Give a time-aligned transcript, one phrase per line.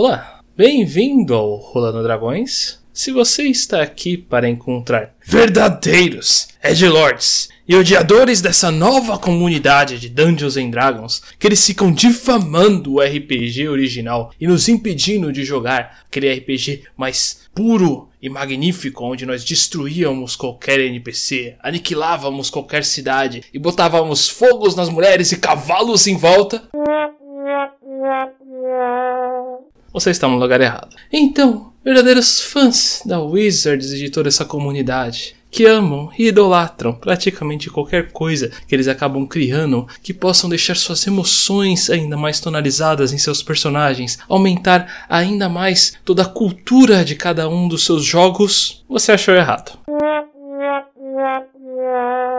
[0.00, 2.80] Olá, bem-vindo ao Rolando Dragões.
[2.92, 10.56] Se você está aqui para encontrar verdadeiros Edgelords e odiadores dessa nova comunidade de Dungeons
[10.56, 16.32] and Dragons, que eles ficam difamando o RPG original e nos impedindo de jogar aquele
[16.32, 24.28] RPG mais puro e magnífico, onde nós destruíamos qualquer NPC, aniquilávamos qualquer cidade e botávamos
[24.28, 26.68] fogos nas mulheres e cavalos em volta.
[29.92, 30.94] Você está no lugar errado.
[31.12, 37.70] Então, verdadeiros fãs da Wizards e de toda essa comunidade, que amam e idolatram praticamente
[37.70, 43.18] qualquer coisa que eles acabam criando que possam deixar suas emoções ainda mais tonalizadas em
[43.18, 49.12] seus personagens, aumentar ainda mais toda a cultura de cada um dos seus jogos, você
[49.12, 49.78] achou errado.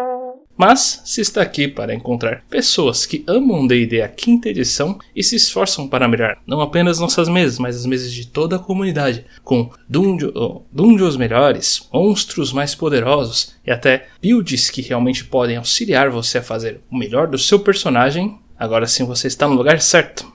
[0.59, 5.37] Mas se está aqui para encontrar pessoas que amam D&D a quinta edição e se
[5.37, 9.71] esforçam para melhorar não apenas nossas mesas, mas as mesas de toda a comunidade, com
[9.87, 16.43] dungeon, dungeons melhores, monstros mais poderosos e até builds que realmente podem auxiliar você a
[16.43, 20.29] fazer o melhor do seu personagem, agora sim você está no lugar certo.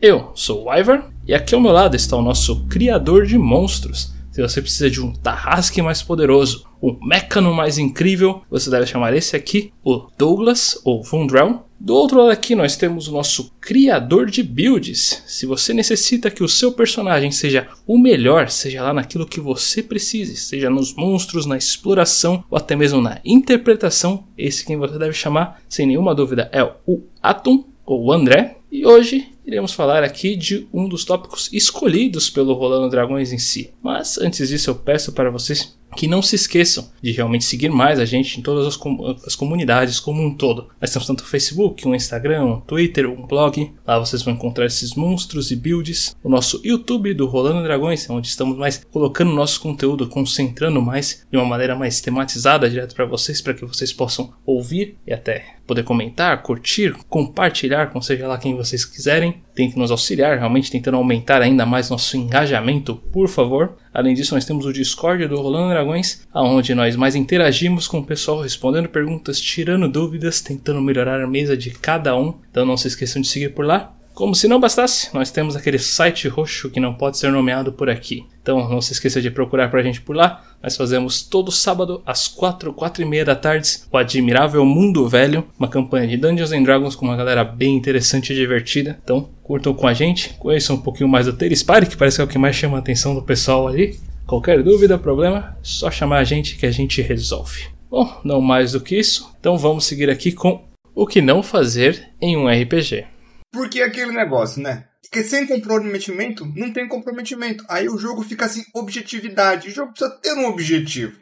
[0.00, 4.14] Eu sou o Ivor e aqui ao meu lado está o nosso criador de monstros.
[4.30, 9.14] Se você precisa de um Tarrasque mais poderoso, um Mecano mais incrível, você deve chamar
[9.14, 11.64] esse aqui, o Douglas ou Vundrell.
[11.78, 15.22] Do outro lado aqui nós temos o nosso criador de builds.
[15.26, 19.82] Se você necessita que o seu personagem seja o melhor, seja lá naquilo que você
[19.82, 25.14] precise, seja nos monstros, na exploração ou até mesmo na interpretação, esse quem você deve
[25.14, 28.58] chamar, sem nenhuma dúvida, é o Atom ou o André.
[28.70, 33.72] E hoje iremos falar aqui de um dos tópicos escolhidos pelo Rolando Dragões em si.
[33.82, 37.98] Mas antes disso, eu peço para vocês que não se esqueçam de realmente seguir mais
[37.98, 40.68] a gente em todas as, com as, comunidades como um todo.
[40.80, 43.72] Nós temos tanto o Facebook, um Instagram, um Twitter, um blog.
[43.84, 46.14] Lá vocês vão encontrar esses monstros e builds.
[46.22, 51.36] O nosso YouTube do Rolando Dragões, onde estamos mais colocando nosso conteúdo, concentrando mais de
[51.36, 55.84] uma maneira mais tematizada direto para vocês, para que vocês possam ouvir e até poder
[55.84, 59.40] comentar, curtir, compartilhar com seja lá quem vocês quiserem.
[59.54, 63.76] Tentem nos auxiliar, realmente tentando aumentar ainda mais nosso engajamento, por favor.
[63.94, 68.04] Além disso, nós temos o Discord do Rolando Dragões, onde nós mais interagimos com o
[68.04, 72.34] pessoal, respondendo perguntas, tirando dúvidas, tentando melhorar a mesa de cada um.
[72.50, 73.94] Então não se esqueçam de seguir por lá.
[74.20, 77.88] Como se não bastasse, nós temos aquele site roxo que não pode ser nomeado por
[77.88, 78.26] aqui.
[78.42, 80.44] Então não se esqueça de procurar pra gente por lá.
[80.62, 85.46] Nós fazemos todo sábado às 4, 4 e meia da tarde o Admirável Mundo Velho,
[85.58, 89.00] uma campanha de Dungeons and Dragons com uma galera bem interessante e divertida.
[89.02, 92.24] Então curtam com a gente, conheçam um pouquinho mais do Terespire, que parece que é
[92.24, 93.98] o que mais chama a atenção do pessoal ali.
[94.26, 97.68] Qualquer dúvida, problema, só chamar a gente que a gente resolve.
[97.90, 100.62] Bom, não mais do que isso, então vamos seguir aqui com
[100.94, 103.06] o que não fazer em um RPG.
[103.52, 104.86] Porque aquele negócio, né?
[105.02, 107.64] Porque sem comprometimento, não tem comprometimento.
[107.68, 109.68] Aí o jogo fica assim, objetividade.
[109.68, 111.18] O jogo precisa ter um objetivo.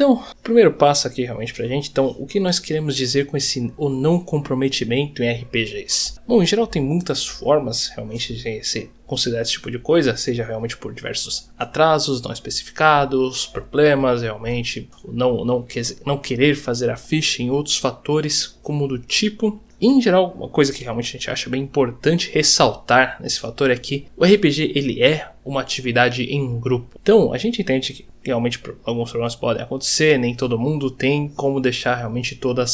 [0.00, 3.70] Então, primeiro passo aqui realmente pra gente, então, o que nós queremos dizer com esse
[3.76, 6.14] o não comprometimento em RPGs?
[6.26, 10.42] Bom, em geral tem muitas formas realmente de se considerar esse tipo de coisa, seja
[10.42, 15.66] realmente por diversos atrasos não especificados, problemas realmente, não, não,
[16.06, 20.74] não querer fazer a ficha em outros fatores, como do tipo em geral, uma coisa
[20.74, 25.02] que realmente a gente acha bem importante ressaltar nesse fator é que o RPG ele
[25.02, 26.98] é uma atividade em grupo.
[27.00, 31.60] Então, a gente entende que realmente alguns problemas podem acontecer, nem todo mundo tem como
[31.60, 32.64] deixar realmente toda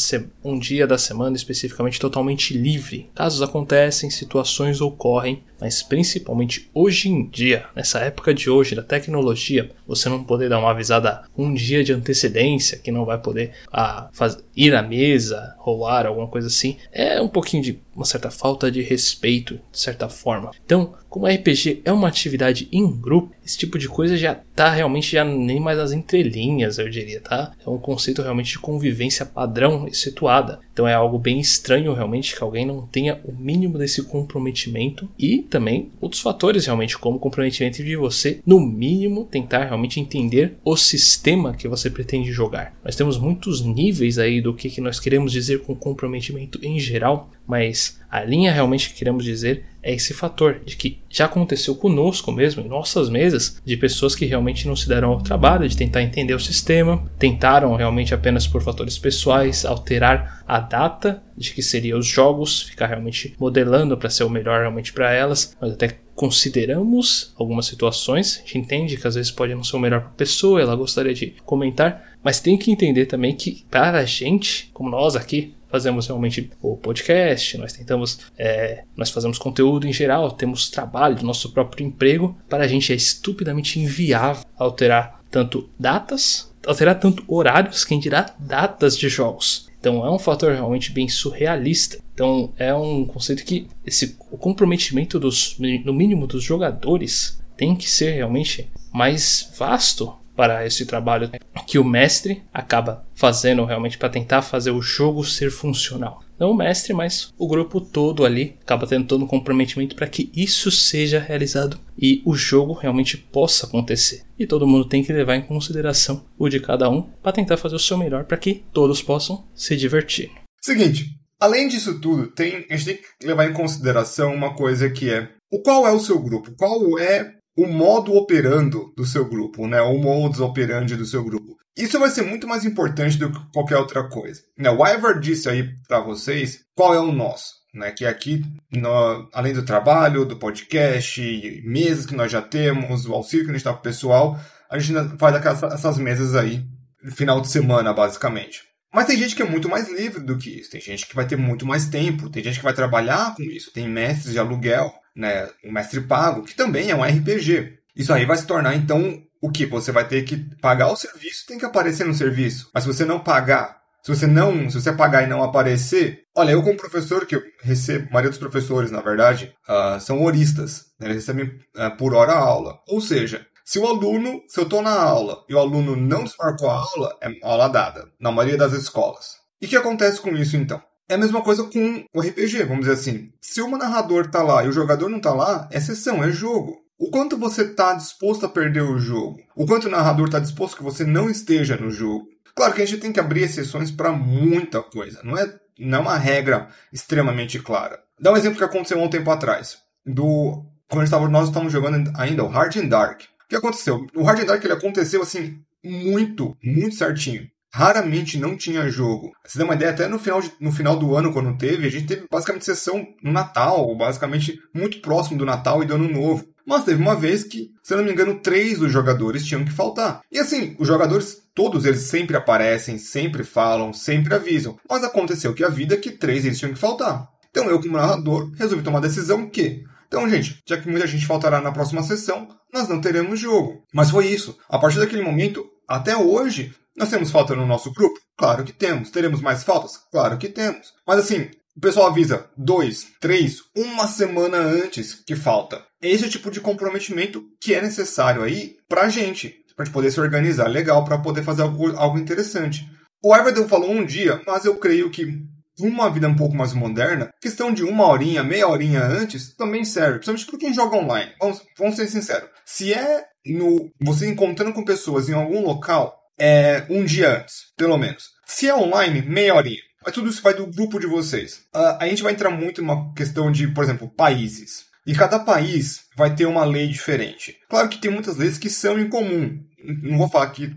[0.43, 3.09] um dia da semana especificamente totalmente livre.
[3.15, 9.71] Casos acontecem, situações ocorrem, mas principalmente hoje em dia, nessa época de hoje da tecnologia,
[9.87, 14.09] você não poder dar uma avisada um dia de antecedência, que não vai poder ah,
[14.11, 18.71] faz, ir à mesa, rolar, alguma coisa assim, é um pouquinho de uma certa falta
[18.71, 20.51] de respeito, de certa forma.
[20.63, 25.13] Então, como RPG é uma atividade em grupo, esse tipo de coisa já tá realmente
[25.13, 27.53] já nem mais nas entrelinhas, eu diria, tá?
[27.65, 30.59] É um conceito realmente de convivência padrão e situada.
[30.73, 35.39] Então é algo bem estranho realmente que alguém não tenha o mínimo desse comprometimento e
[35.43, 40.75] também outros fatores realmente como o comprometimento de você no mínimo tentar realmente entender o
[40.75, 42.75] sistema que você pretende jogar.
[42.83, 47.31] Nós temos muitos níveis aí do que, que nós queremos dizer com comprometimento em geral,
[47.47, 52.31] mas a linha realmente que queremos dizer é esse fator de que já aconteceu conosco
[52.31, 56.01] mesmo, em nossas mesas, de pessoas que realmente não se deram ao trabalho de tentar
[56.01, 61.99] entender o sistema, tentaram realmente apenas por fatores pessoais alterar a data de que seriam
[61.99, 67.33] os jogos, ficar realmente modelando para ser o melhor realmente para elas, mas até consideramos
[67.37, 70.13] algumas situações, a gente entende que às vezes pode não ser o melhor para a
[70.13, 74.89] pessoa, ela gostaria de comentar, Mas tem que entender também que para a gente, como
[74.89, 80.69] nós aqui, fazemos realmente o podcast, nós tentamos, é, nós fazemos conteúdo em geral, temos
[80.69, 87.23] trabalho, nosso próprio emprego, para a gente é estupidamente inviável alterar tanto datas, alterar tanto
[87.27, 89.67] horários, quem dirá datas de jogos.
[89.79, 91.99] Então é um fator realmente bem surrealista.
[92.13, 97.89] Então é um conceito que esse, o comprometimento dos, no mínimo dos jogadores tem que
[97.89, 101.31] ser realmente mais vasto para esse trabalho
[101.65, 106.21] que o mestre acaba fazendo realmente para tentar fazer o jogo ser funcional.
[106.39, 110.31] Não o mestre, mas o grupo todo ali acaba tendo todo um comprometimento para que
[110.35, 114.21] isso seja realizado e o jogo realmente possa acontecer.
[114.37, 117.75] E todo mundo tem que levar em consideração o de cada um para tentar fazer
[117.75, 120.29] o seu melhor para que todos possam se divertir.
[120.61, 121.07] Seguinte,
[121.39, 125.29] além disso tudo, tem, a gente tem que levar em consideração uma coisa que é
[125.51, 129.81] o qual é o seu grupo, qual é o modo operando do seu grupo, né?
[129.81, 131.57] O modus operandi do seu grupo.
[131.75, 134.41] Isso vai ser muito mais importante do que qualquer outra coisa.
[134.57, 134.69] Né?
[134.69, 137.57] O Ivar disse aí para vocês qual é o nosso.
[137.73, 141.21] Né, que aqui, no, além do trabalho, do podcast,
[141.63, 145.17] mesas que nós já temos, o auxílio que a gente dá pro pessoal, a gente
[145.19, 146.65] faz essas mesas aí,
[147.11, 148.63] final de semana, basicamente.
[148.91, 150.71] Mas tem gente que é muito mais livre do que isso.
[150.71, 152.31] Tem gente que vai ter muito mais tempo.
[152.31, 153.71] Tem gente que vai trabalhar com isso.
[153.71, 157.79] Tem mestres de aluguel né, o mestre pago, que também é um RPG.
[157.95, 159.65] Isso aí vai se tornar então o que?
[159.65, 162.69] Você vai ter que pagar o serviço, tem que aparecer no serviço.
[162.73, 166.51] Mas se você não pagar, se você não, se você pagar e não aparecer, olha,
[166.51, 170.85] eu como professor que eu recebo, a maioria dos professores, na verdade, uh, são horistas,
[170.99, 171.07] né?
[171.07, 172.79] eles recebem uh, por hora a aula.
[172.87, 176.69] Ou seja, se o aluno, se eu estou na aula e o aluno não desmarcou
[176.69, 179.35] a aula, é aula dada, na maioria das escolas.
[179.61, 180.81] E o que acontece com isso então?
[181.09, 183.31] É a mesma coisa com o RPG, vamos dizer assim.
[183.39, 186.81] Se o narrador tá lá e o jogador não tá lá, é sessão, é jogo.
[186.99, 189.39] O quanto você está disposto a perder o jogo?
[189.55, 192.27] O quanto o narrador está disposto que você não esteja no jogo?
[192.53, 195.21] Claro que a gente tem que abrir exceções para muita coisa.
[195.23, 198.03] Não é, não é uma regra extremamente clara.
[198.19, 199.77] Dá um exemplo que aconteceu há um tempo atrás.
[200.05, 203.21] Do, quando tava, nós estávamos jogando ainda o Hard and Dark.
[203.21, 204.05] O que aconteceu?
[204.13, 209.31] O Hard and Dark ele aconteceu assim muito, muito certinho raramente não tinha jogo.
[209.45, 211.89] Você dá uma ideia, até no final, de, no final do ano, quando teve, a
[211.89, 216.47] gente teve basicamente sessão no Natal, basicamente muito próximo do Natal e do Ano Novo.
[216.65, 219.71] Mas teve uma vez que, se eu não me engano, três dos jogadores tinham que
[219.71, 220.21] faltar.
[220.29, 224.77] E assim, os jogadores, todos eles sempre aparecem, sempre falam, sempre avisam.
[224.89, 227.29] Mas aconteceu que a vida é que três eles tinham que faltar.
[227.49, 231.25] Então eu, como narrador, resolvi tomar a decisão que então, gente, já que muita gente
[231.25, 233.83] faltará na próxima sessão, nós não teremos jogo.
[233.93, 234.57] Mas foi isso.
[234.69, 238.19] A partir daquele momento, até hoje, nós temos falta no nosso grupo?
[238.35, 239.11] Claro que temos.
[239.11, 239.97] Teremos mais faltas?
[240.11, 240.93] Claro que temos.
[241.05, 245.85] Mas assim, o pessoal avisa dois, três, uma semana antes que falta.
[246.01, 249.63] Esse é o tipo de comprometimento que é necessário aí pra gente.
[249.75, 252.89] Pra gente poder se organizar legal, para poder fazer algo, algo interessante.
[253.23, 255.45] O Everton falou um dia, mas eu creio que
[255.79, 260.19] uma vida um pouco mais moderna, questão de uma horinha, meia horinha antes, também serve.
[260.19, 261.31] Principalmente para quem joga online.
[261.39, 262.49] Vamos, vamos ser sinceros.
[262.65, 267.97] Se é no você encontrando com pessoas em algum local, é, um dia antes, pelo
[267.97, 268.31] menos.
[268.45, 269.81] Se é online, meia horinha.
[270.05, 271.63] Mas tudo isso vai do grupo de vocês.
[271.75, 274.85] Uh, a gente vai entrar muito numa questão de, por exemplo, países.
[275.05, 277.57] E cada país vai ter uma lei diferente.
[277.69, 279.61] Claro que tem muitas leis que são em comum.
[280.03, 280.73] Não vou falar aqui,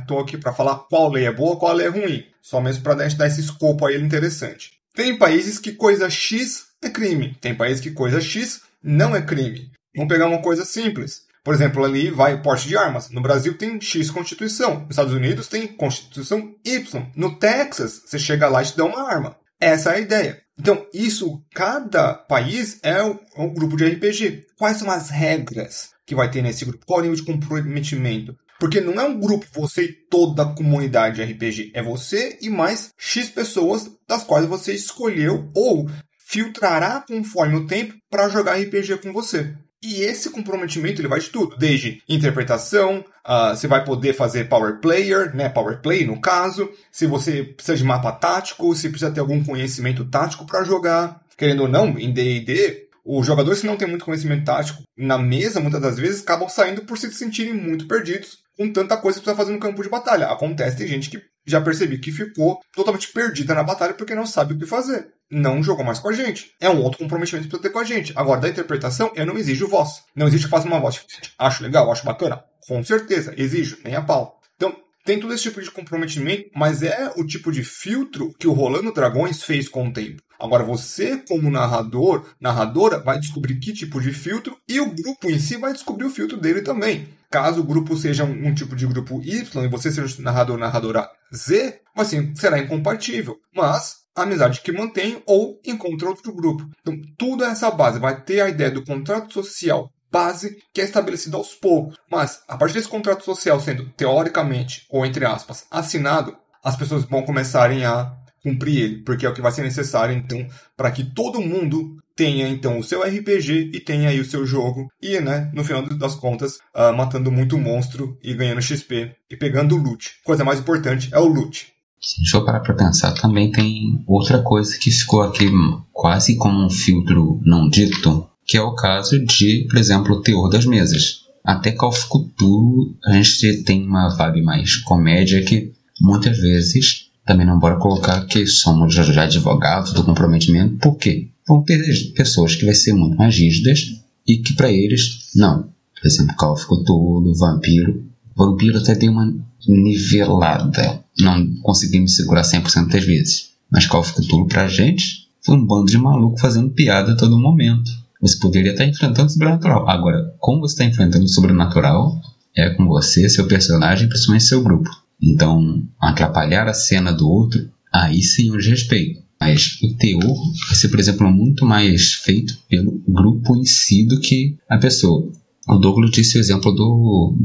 [0.00, 2.24] estou aqui para falar qual lei é boa, qual lei é ruim.
[2.42, 4.72] Só mesmo para dar esse escopo aí interessante.
[4.94, 7.36] Tem países que coisa X é crime.
[7.40, 9.70] Tem países que coisa X não é crime.
[9.94, 11.22] Vamos pegar uma coisa simples.
[11.42, 13.10] Por exemplo, ali vai porte de armas.
[13.10, 14.80] No Brasil tem X Constituição.
[14.80, 17.06] Nos Estados Unidos tem Constituição Y.
[17.16, 19.36] No Texas, você chega lá e te dá uma arma.
[19.58, 20.42] Essa é a ideia.
[20.58, 24.46] Então, isso, cada país é um grupo de RPG.
[24.58, 26.84] Quais são as regras que vai ter nesse grupo?
[26.84, 28.36] Qual é o nível de comprometimento?
[28.58, 31.72] Porque não é um grupo você e toda a comunidade de RPG.
[31.74, 37.94] É você e mais X pessoas das quais você escolheu ou filtrará conforme o tempo
[38.10, 39.56] para jogar RPG com você.
[39.82, 44.78] E esse comprometimento ele vai de tudo, desde interpretação, uh, você vai poder fazer power
[44.78, 49.20] player, né, power play no caso, se você precisa de mapa tático, se precisa ter
[49.20, 53.88] algum conhecimento tático para jogar, querendo ou não, em D&D, os jogadores que não têm
[53.88, 58.38] muito conhecimento tático na mesa, muitas das vezes, acabam saindo por se sentirem muito perdidos
[58.56, 60.26] com tanta coisa que precisa fazer no campo de batalha.
[60.26, 64.52] Acontece, tem gente que já percebi que ficou totalmente perdida na batalha porque não sabe
[64.52, 65.08] o que fazer.
[65.30, 66.52] Não jogou mais com a gente.
[66.60, 68.12] É um outro comprometimento que precisa ter com a gente.
[68.16, 70.02] Agora, da interpretação, eu não exijo voz.
[70.14, 71.00] Não exige que faça uma voz.
[71.38, 72.42] Acho legal, acho bacana.
[72.66, 74.40] Com certeza, exijo, nem a pau.
[74.56, 78.52] Então, tem todo esse tipo de comprometimento, mas é o tipo de filtro que o
[78.52, 80.22] Rolando Dragões fez com o tempo.
[80.38, 85.38] Agora você, como narrador, narradora, vai descobrir que tipo de filtro e o grupo em
[85.38, 87.08] si vai descobrir o filtro dele também.
[87.30, 91.08] Caso o grupo seja um, um tipo de grupo Y e você seja narrador, narradora
[91.32, 93.38] Z, assim, será incompatível.
[93.54, 96.68] Mas a amizade que mantém ou encontra outro grupo.
[96.80, 97.98] Então, tudo é essa base.
[97.98, 101.96] Vai ter a ideia do contrato social base que é estabelecida aos poucos.
[102.10, 107.22] Mas, a partir desse contrato social sendo, teoricamente, ou entre aspas, assinado, as pessoas vão
[107.22, 108.12] começarem a
[108.42, 110.46] cumprir ele, porque é o que vai ser necessário, então,
[110.76, 114.88] para que todo mundo tenha, então, o seu RPG e tenha aí o seu jogo,
[115.00, 119.76] e, né, no final das contas, uh, matando muito monstro e ganhando XP e pegando
[119.76, 120.20] loot.
[120.24, 121.72] Coisa mais importante é o loot.
[122.00, 125.50] Se eu parar para pensar, também tem outra coisa que ficou aqui
[125.92, 130.48] quase como um filtro não dito, que é o caso de, por exemplo, o teor
[130.48, 131.20] das mesas.
[131.44, 137.46] Até Call of Cthulhu a gente tem uma vibe mais comédia que muitas vezes também
[137.46, 141.82] não bora colocar que somos já advogados do comprometimento, porque vão ter
[142.14, 145.64] pessoas que vai ser muito mais rígidas e que para eles, não.
[146.00, 148.09] Por exemplo, Call of Cthulhu, Vampiro.
[148.36, 149.32] Vampiro até deu uma
[149.68, 151.04] nivelada.
[151.18, 153.50] Não consegui me segurar 100% das vezes.
[153.70, 157.38] Mas Call of Cthulhu pra gente foi um bando de maluco fazendo piada a todo
[157.38, 157.90] momento.
[158.20, 159.88] Você poderia estar enfrentando o sobrenatural.
[159.88, 162.20] Agora, como você está enfrentando o sobrenatural,
[162.56, 164.90] é com você, seu personagem, principalmente seu grupo.
[165.22, 169.20] Então, atrapalhar a cena do outro, aí sim o desrespeito.
[169.40, 174.20] Mas o teor vai ser, por exemplo, muito mais feito pelo grupo em si do
[174.20, 175.30] que a pessoa.
[175.66, 177.38] O Douglas disse o exemplo do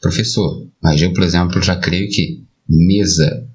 [0.00, 3.46] professor, mas eu, por exemplo, já creio que mesa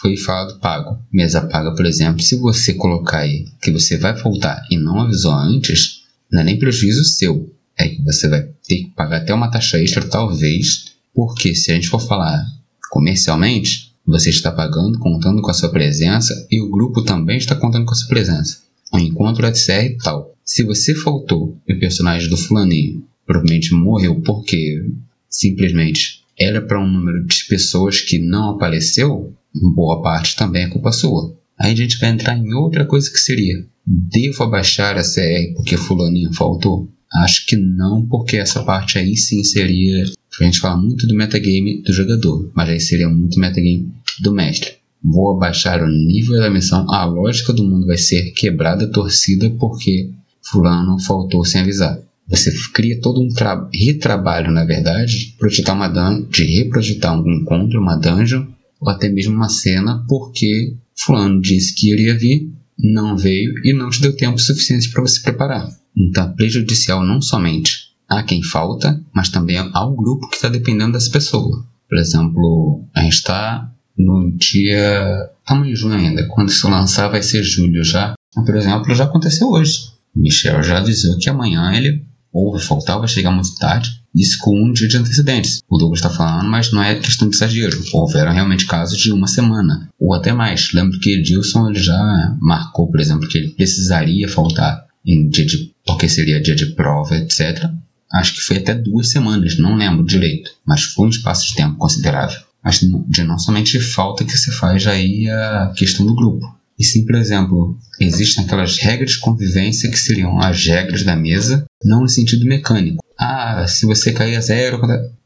[0.00, 0.98] foi falado pago.
[1.12, 5.32] Mesa paga, por exemplo, se você colocar aí que você vai voltar e não avisou
[5.32, 7.52] antes, não é nem prejuízo seu.
[7.76, 11.74] É que você vai ter que pagar até uma taxa extra, talvez, porque se a
[11.74, 12.44] gente for falar
[12.90, 17.84] comercialmente, você está pagando, contando com a sua presença e o grupo também está contando
[17.84, 18.58] com a sua presença.
[18.92, 20.34] O encontro é e tal.
[20.44, 24.84] Se você faltou e o personagem do fulaninho provavelmente morreu porque
[25.32, 29.34] simplesmente era para um número de pessoas que não apareceu,
[29.74, 31.34] boa parte também é culpa sua.
[31.58, 35.76] Aí a gente vai entrar em outra coisa que seria: devo abaixar a CR porque
[35.76, 36.88] fulaninho faltou?
[37.14, 40.04] Acho que não, porque essa parte aí sim seria.
[40.40, 44.72] A gente fala muito do metagame do jogador, mas aí seria muito metagame do mestre.
[45.04, 50.10] Vou abaixar o nível da missão, a lógica do mundo vai ser quebrada, torcida, porque
[50.42, 52.00] fulano faltou sem avisar.
[52.28, 53.28] Você cria todo um
[53.72, 55.88] retrabalho, na verdade, de projetar uma
[56.30, 58.46] de reprojetar um encontro, uma dungeon,
[58.80, 63.90] ou até mesmo uma cena, porque fulano disse que iria vir, não veio e não
[63.90, 65.68] te deu tempo suficiente para você preparar.
[65.96, 70.92] Então, é prejudicial não somente a quem falta, mas também ao grupo que está dependendo
[70.92, 71.66] dessa pessoa.
[71.88, 75.30] Por exemplo, a gente está no dia.
[75.40, 76.26] Estamos em junho ainda.
[76.28, 78.14] Quando isso lançar, vai ser julho já.
[78.34, 79.92] Por exemplo, já aconteceu hoje.
[80.14, 84.02] Michel já avisou que amanhã ele ou vai chegar muito tarde.
[84.14, 85.60] Isso com um dia de antecedentes.
[85.68, 87.82] O Douglas está falando, mas não é questão de exagero.
[87.92, 90.72] Houveram realmente casos de uma semana, ou até mais.
[90.72, 95.72] Lembro que Edilson ele já marcou, por exemplo, que ele precisaria faltar em dia de,
[95.86, 97.70] porque seria dia de prova, etc.
[98.12, 101.76] Acho que foi até duas semanas, não lembro direito, mas foi um espaço de tempo
[101.76, 102.40] considerável.
[102.62, 106.46] Mas de não somente falta que se faz aí a questão do grupo.
[106.82, 111.64] E sim, por exemplo, existem aquelas regras de convivência que seriam as regras da mesa,
[111.84, 113.04] não no sentido mecânico.
[113.16, 114.80] Ah, se você cair a zero,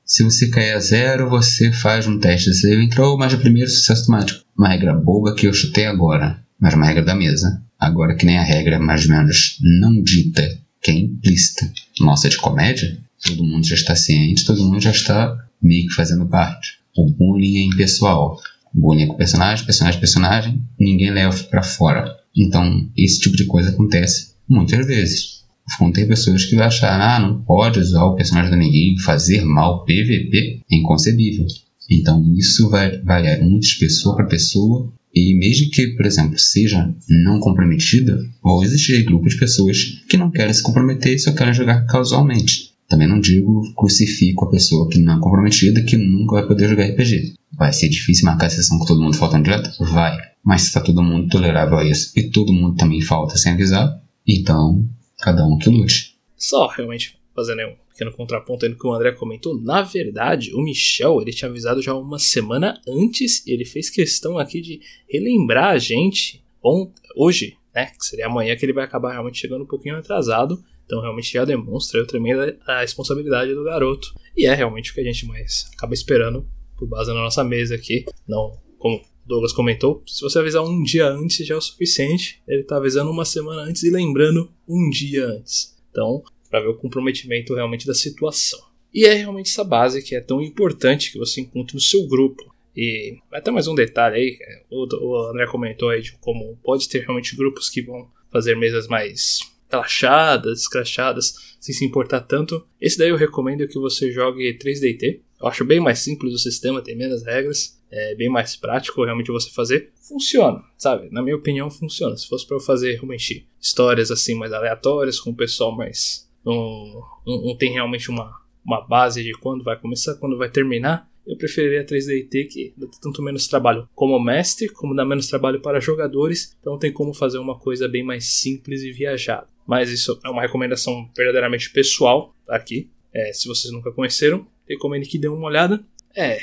[0.05, 2.53] se você cair a zero, você faz um teste.
[2.53, 4.45] Você entrou, mas o primeiro sucesso automático.
[4.55, 7.63] Uma regra boba que eu chutei agora, mas uma regra da mesa.
[7.81, 10.47] Agora que nem a regra mais ou menos não dita,
[10.83, 11.73] que é implícita.
[12.01, 16.27] Nossa, de comédia, todo mundo já está ciente, todo mundo já está meio que fazendo
[16.27, 16.81] parte.
[16.95, 18.39] O bullying é impessoal.
[18.77, 22.15] Bullying com personagem, personagem, personagem, ninguém leva para fora.
[22.37, 25.37] Então, esse tipo de coisa acontece muitas vezes.
[25.79, 29.85] Vão pessoas que vão achar, ah, não pode usar o personagem do ninguém, fazer mal
[29.85, 31.47] PVP, é inconcebível.
[31.91, 36.95] Então, isso vai variar muito de pessoa para pessoa, e mesmo que, por exemplo, seja
[37.09, 39.79] não comprometida, vão existir grupos de pessoas
[40.09, 42.77] que não querem se comprometer e só querem jogar casualmente.
[42.89, 46.85] Também não digo crucifico a pessoa que não é comprometida que nunca vai poder jogar
[46.85, 47.35] RPG.
[47.57, 49.71] Vai ser difícil marcar a sessão com todo mundo faltando direto?
[49.85, 50.17] Vai.
[50.45, 54.01] Mas se está todo mundo tolerável a isso e todo mundo também falta sem avisar,
[54.27, 56.17] então cada um que lute.
[56.37, 59.61] Só realmente fazendo um pequeno contraponto aí no que o André comentou.
[59.61, 64.39] Na verdade, o Michel ele tinha avisado já uma semana antes e ele fez questão
[64.39, 67.87] aqui de relembrar a gente on, hoje, né?
[67.87, 71.45] Que seria amanhã que ele vai acabar realmente chegando um pouquinho atrasado então realmente já
[71.45, 74.15] demonstra a tremenda responsabilidade do garoto.
[74.37, 77.75] E é realmente o que a gente mais acaba esperando por base na nossa mesa
[77.75, 78.05] aqui.
[78.27, 82.43] Não, como Douglas comentou, se você avisar um dia antes já é o suficiente.
[82.47, 85.77] Ele tá avisando uma semana antes e lembrando um dia antes.
[85.91, 88.61] Então, para ver o comprometimento realmente da situação.
[88.95, 92.55] E é realmente essa base que é tão importante que você encontre no seu grupo.
[92.75, 94.39] E até mais um detalhe aí,
[94.71, 99.41] o André comentou aí de como pode ter realmente grupos que vão fazer mesas mais
[99.71, 102.67] relaxadas, escrachadas, sem se importar tanto.
[102.81, 105.21] Esse daí eu recomendo que você jogue 3DT.
[105.41, 109.31] Eu acho bem mais simples o sistema, tem menos regras, é bem mais prático realmente
[109.31, 109.93] você fazer.
[110.01, 111.09] Funciona, sabe?
[111.11, 112.17] Na minha opinião, funciona.
[112.17, 116.29] Se fosse para eu fazer realmente histórias assim mais aleatórias, com o pessoal mais.
[116.45, 118.33] Não, tem realmente uma,
[118.65, 123.21] uma base de quando vai começar, quando vai terminar eu preferiria 3DT que dá tanto
[123.21, 127.59] menos trabalho como mestre, como dá menos trabalho para jogadores, então tem como fazer uma
[127.59, 129.49] coisa bem mais simples e viajada.
[129.67, 132.91] Mas isso é uma recomendação verdadeiramente pessoal aqui.
[133.13, 135.85] É, se vocês nunca conheceram, recomendo que dêem uma olhada.
[136.15, 136.39] É,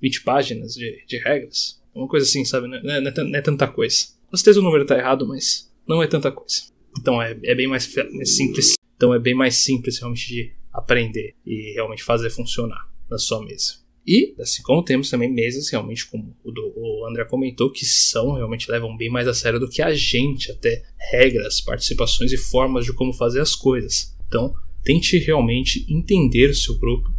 [0.00, 1.80] 20 páginas de, de regras.
[1.94, 2.68] Uma coisa assim, sabe?
[2.68, 4.06] Não é, não, é, não é, tanta coisa.
[4.30, 6.62] Com certeza o número está errado, mas não é tanta coisa.
[6.98, 7.92] Então é, é bem mais
[8.24, 8.74] simples.
[8.96, 13.79] Então é bem mais simples realmente de aprender e realmente fazer funcionar na sua mesa.
[14.06, 18.32] E, assim como temos também mesas, realmente, como o, do, o André comentou, que são,
[18.32, 22.84] realmente levam bem mais a sério do que a gente, até regras, participações e formas
[22.84, 24.16] de como fazer as coisas.
[24.26, 27.10] Então, tente realmente entender o seu grupo.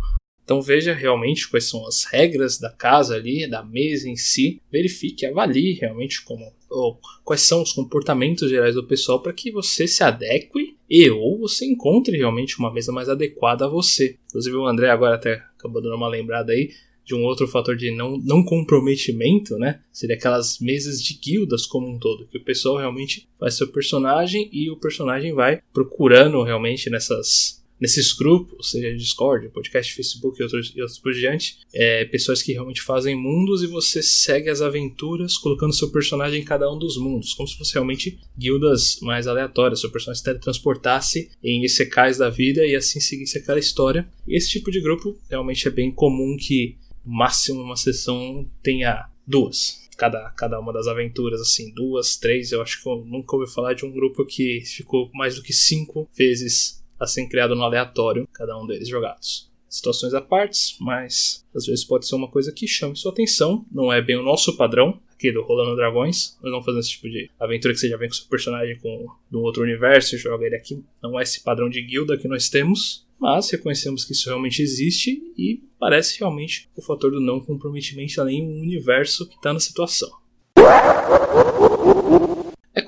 [0.44, 4.62] Então, veja realmente quais são as regras da casa ali, da mesa em si.
[4.72, 9.86] Verifique, avalie realmente como ou quais são os comportamentos gerais do pessoal para que você
[9.88, 14.18] se adeque e ou você encontre realmente uma mesa mais adequada a você.
[14.30, 16.72] Inclusive o André agora até acabou dando uma lembrada aí
[17.04, 19.82] de um outro fator de não, não comprometimento, né?
[19.92, 24.50] Seria aquelas mesas de guildas como um todo, que o pessoal realmente faz seu personagem
[24.52, 30.72] e o personagem vai procurando realmente nessas nesses grupos, seja Discord, podcast, Facebook e outros,
[30.76, 35.36] e outros por diante, é, pessoas que realmente fazem mundos e você segue as aventuras
[35.36, 39.82] colocando seu personagem em cada um dos mundos, como se fosse realmente guildas mais aleatórias,
[39.82, 44.08] seu personagem se teletransportasse em secais da vida e assim seguisse aquela história.
[44.28, 49.82] Esse tipo de grupo realmente é bem comum que máximo uma sessão tenha duas.
[49.98, 52.52] Cada, cada uma das aventuras, assim, duas, três.
[52.52, 55.54] Eu acho que eu nunca ouvi falar de um grupo que ficou mais do que
[55.54, 59.50] cinco vezes assim criado no aleatório, cada um deles jogados.
[59.68, 63.92] Situações à parte, mas às vezes pode ser uma coisa que chame sua atenção, não
[63.92, 66.38] é bem o nosso padrão aqui do Rolando Dragões.
[66.42, 69.08] Nós não fazemos esse tipo de aventura que você já vem com seu personagem com,
[69.32, 70.84] um outro universo e joga ele aqui.
[71.02, 75.22] Não é esse padrão de guilda que nós temos, mas reconhecemos que isso realmente existe
[75.38, 80.10] e parece realmente o fator do não comprometimento além do universo que está na situação.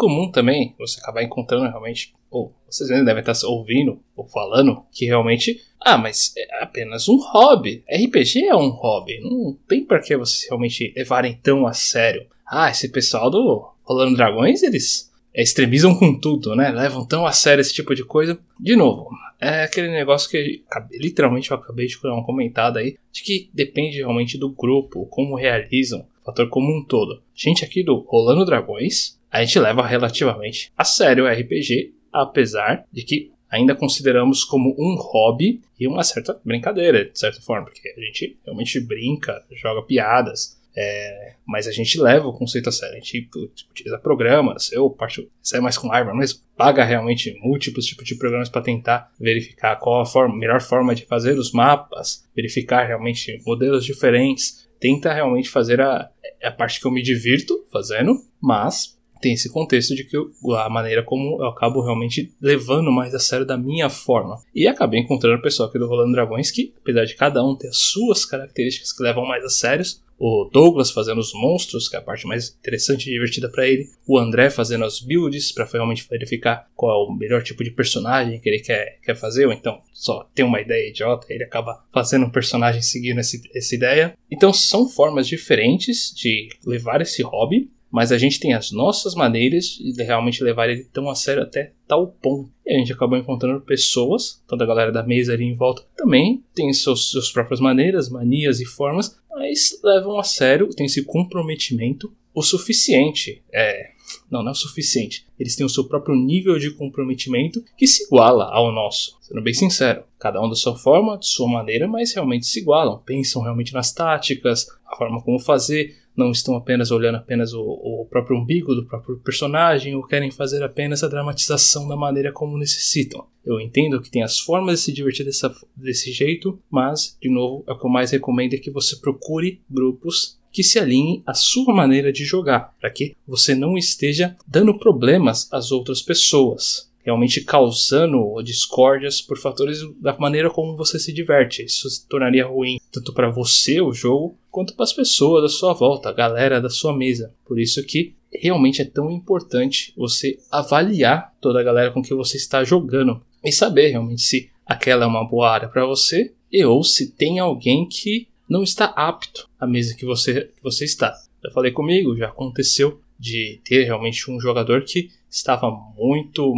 [0.04, 5.06] É comum também você acabar encontrando realmente, ou vocês devem estar ouvindo ou falando que
[5.06, 7.84] realmente, ah, mas é apenas um hobby.
[7.90, 12.28] RPG é um hobby, não tem por que vocês realmente levarem tão a sério.
[12.46, 16.70] Ah, esse pessoal do Rolando Dragões, eles extremizam com tudo, né?
[16.70, 18.38] Levam tão a sério esse tipo de coisa.
[18.60, 23.24] De novo, é aquele negócio que literalmente eu acabei de dar uma comentada aí, de
[23.24, 27.22] que depende realmente do grupo, como realizam, fator como um todo.
[27.34, 33.02] Gente aqui do Rolando Dragões, a gente leva relativamente a sério o RPG, apesar de
[33.02, 38.00] que ainda consideramos como um hobby e uma certa brincadeira, de certa forma, porque a
[38.00, 43.00] gente realmente brinca, joga piadas, é, mas a gente leva o conceito a sério, a
[43.00, 43.28] gente
[43.72, 48.50] utiliza programas, eu parto, sai mais com Iron, mas paga realmente múltiplos tipos de programas
[48.50, 53.84] para tentar verificar qual a forma, melhor forma de fazer os mapas, verificar realmente modelos
[53.84, 56.10] diferentes, tenta realmente fazer a,
[56.44, 58.93] a parte que eu me divirto fazendo, mas
[59.24, 63.20] tem esse contexto de que eu, a maneira como eu acabo realmente levando mais a
[63.20, 64.36] sério da minha forma.
[64.54, 67.70] E acabei encontrando o pessoal aqui do Rolando Dragões que, apesar de cada um ter
[67.70, 72.00] as suas características que levam mais a sérios, o Douglas fazendo os monstros, que é
[72.00, 76.08] a parte mais interessante e divertida para ele, o André fazendo as builds para realmente
[76.10, 79.82] verificar qual é o melhor tipo de personagem que ele quer, quer fazer, ou então
[79.92, 84.18] só tem uma ideia idiota, ele acaba fazendo um personagem seguindo esse, essa ideia.
[84.30, 89.78] Então são formas diferentes de levar esse hobby, mas a gente tem as nossas maneiras
[89.78, 92.52] de realmente levar ele tão a sério até tal ponto.
[92.66, 96.44] E a gente acabou encontrando pessoas, toda a galera da mesa ali em volta, também
[96.56, 102.12] tem seus, suas próprias maneiras, manias e formas, mas levam a sério, tem esse comprometimento
[102.34, 103.44] o suficiente.
[103.54, 103.92] É,
[104.30, 105.28] Não, não é o suficiente.
[105.40, 109.18] Eles têm o seu próprio nível de comprometimento que se iguala ao nosso.
[109.22, 113.00] Sendo bem sincero, cada um da sua forma, de sua maneira, mas realmente se igualam.
[113.06, 118.08] Pensam realmente nas táticas, a forma como fazer, não estão apenas olhando apenas o, o,
[118.10, 123.26] próprio umbigo do próprio personagem ou querem fazer apenas a dramatização da maneira como necessitam.
[123.46, 127.64] Eu entendo que tem as formas de se divertir dessa, desse jeito, mas, de novo,
[127.68, 131.34] é o que eu mais recomendo é que você procure grupos que se alinhem à
[131.34, 137.42] sua maneira de jogar, para que você não esteja dando problemas às outras pessoas realmente
[137.42, 141.64] causando discórdias por fatores da maneira como você se diverte.
[141.64, 145.74] Isso se tornaria ruim tanto para você, o jogo, quanto para as pessoas da sua
[145.74, 147.34] volta, a galera da sua mesa.
[147.46, 152.38] Por isso que realmente é tão importante você avaliar toda a galera com que você
[152.38, 156.84] está jogando e saber realmente se aquela é uma boa área para você e ou
[156.84, 161.14] se tem alguém que não está apto à mesa que você, que você está.
[161.44, 166.54] Já falei comigo, já aconteceu de ter realmente um jogador que estava muito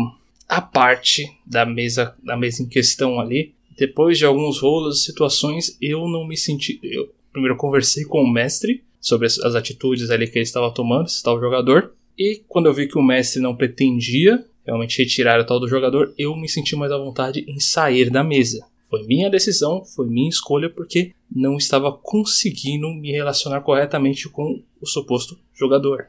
[0.47, 3.53] a parte da mesa, da mesa em questão ali.
[3.77, 6.79] Depois de alguns rolos e situações, eu não me senti.
[6.83, 11.07] Eu primeiro conversei com o mestre sobre as, as atitudes ali que ele estava tomando,
[11.07, 11.93] esse tal jogador.
[12.17, 16.13] E quando eu vi que o mestre não pretendia realmente retirar o tal do jogador,
[16.17, 18.65] eu me senti mais à vontade em sair da mesa.
[18.89, 24.87] Foi minha decisão, foi minha escolha, porque não estava conseguindo me relacionar corretamente com o
[24.87, 26.07] suposto jogador.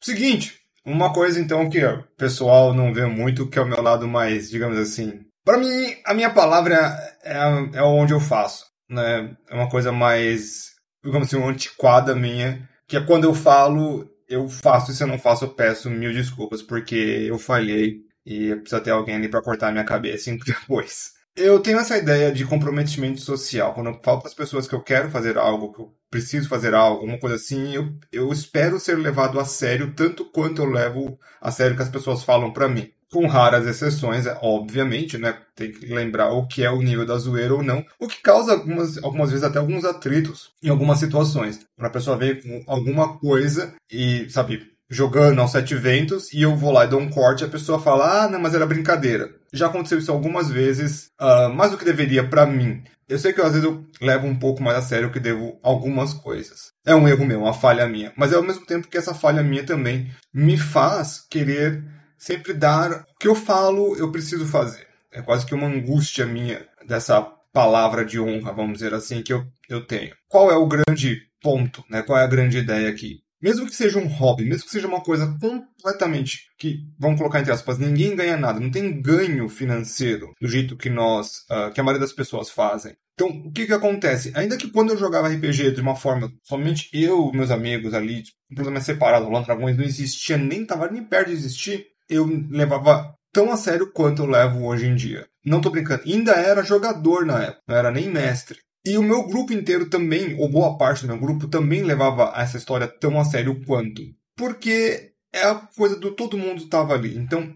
[0.00, 4.06] Seguinte, uma coisa, então, que o pessoal não vê muito, que é o meu lado
[4.06, 5.24] mais, digamos assim.
[5.44, 6.74] Para mim, a minha palavra
[7.22, 7.36] é,
[7.78, 9.34] é onde eu faço, né?
[9.48, 14.90] É uma coisa mais, digamos assim, antiquada minha, que é quando eu falo, eu faço,
[14.90, 18.90] e se eu não faço, eu peço mil desculpas, porque eu falhei e precisa ter
[18.90, 21.13] alguém ali para cortar minha cabeça depois.
[21.36, 23.74] Eu tenho essa ideia de comprometimento social.
[23.74, 26.74] Quando eu falo para as pessoas que eu quero fazer algo, que eu preciso fazer
[26.74, 31.18] algo, alguma coisa assim, eu, eu espero ser levado a sério tanto quanto eu levo
[31.40, 32.88] a sério que as pessoas falam para mim.
[33.12, 35.36] Com raras exceções, é, obviamente, né?
[35.56, 38.52] Tem que lembrar o que é o nível da zoeira ou não, o que causa
[38.52, 41.60] algumas, algumas vezes até alguns atritos em algumas situações.
[41.76, 46.54] Para a pessoa ver com alguma coisa e, sabe, jogando aos sete ventos e eu
[46.56, 49.30] vou lá e dou um corte e a pessoa fala, ah, não, mas era brincadeira.
[49.52, 52.82] Já aconteceu isso algumas vezes, uh, mais do que deveria para mim.
[53.08, 56.14] Eu sei que às vezes eu levo um pouco mais a sério que devo algumas
[56.14, 56.72] coisas.
[56.86, 58.12] É um erro meu, uma falha minha.
[58.16, 61.84] Mas é ao mesmo tempo que essa falha minha também me faz querer
[62.16, 64.86] sempre dar o que eu falo, eu preciso fazer.
[65.12, 67.20] É quase que uma angústia minha dessa
[67.52, 70.14] palavra de honra, vamos dizer assim, que eu, eu tenho.
[70.28, 72.02] Qual é o grande ponto, né?
[72.02, 73.20] Qual é a grande ideia aqui?
[73.44, 77.52] Mesmo que seja um hobby, mesmo que seja uma coisa completamente que, vamos colocar entre
[77.52, 81.84] aspas, ninguém ganha nada, não tem ganho financeiro do jeito que nós, uh, que a
[81.84, 82.94] maioria das pessoas fazem.
[83.12, 84.32] Então, o que que acontece?
[84.34, 88.86] Ainda que quando eu jogava RPG de uma forma, somente eu meus amigos ali, completamente
[88.86, 93.58] separados, o Dragões não existia, nem estava nem perto de existir, eu levava tão a
[93.58, 95.26] sério quanto eu levo hoje em dia.
[95.44, 98.58] Não tô brincando, ainda era jogador na época, não era nem mestre.
[98.86, 102.58] E o meu grupo inteiro também, ou boa parte do meu grupo, também levava essa
[102.58, 104.02] história tão a sério quanto.
[104.36, 107.16] Porque é a coisa do todo mundo estava ali.
[107.16, 107.54] Então,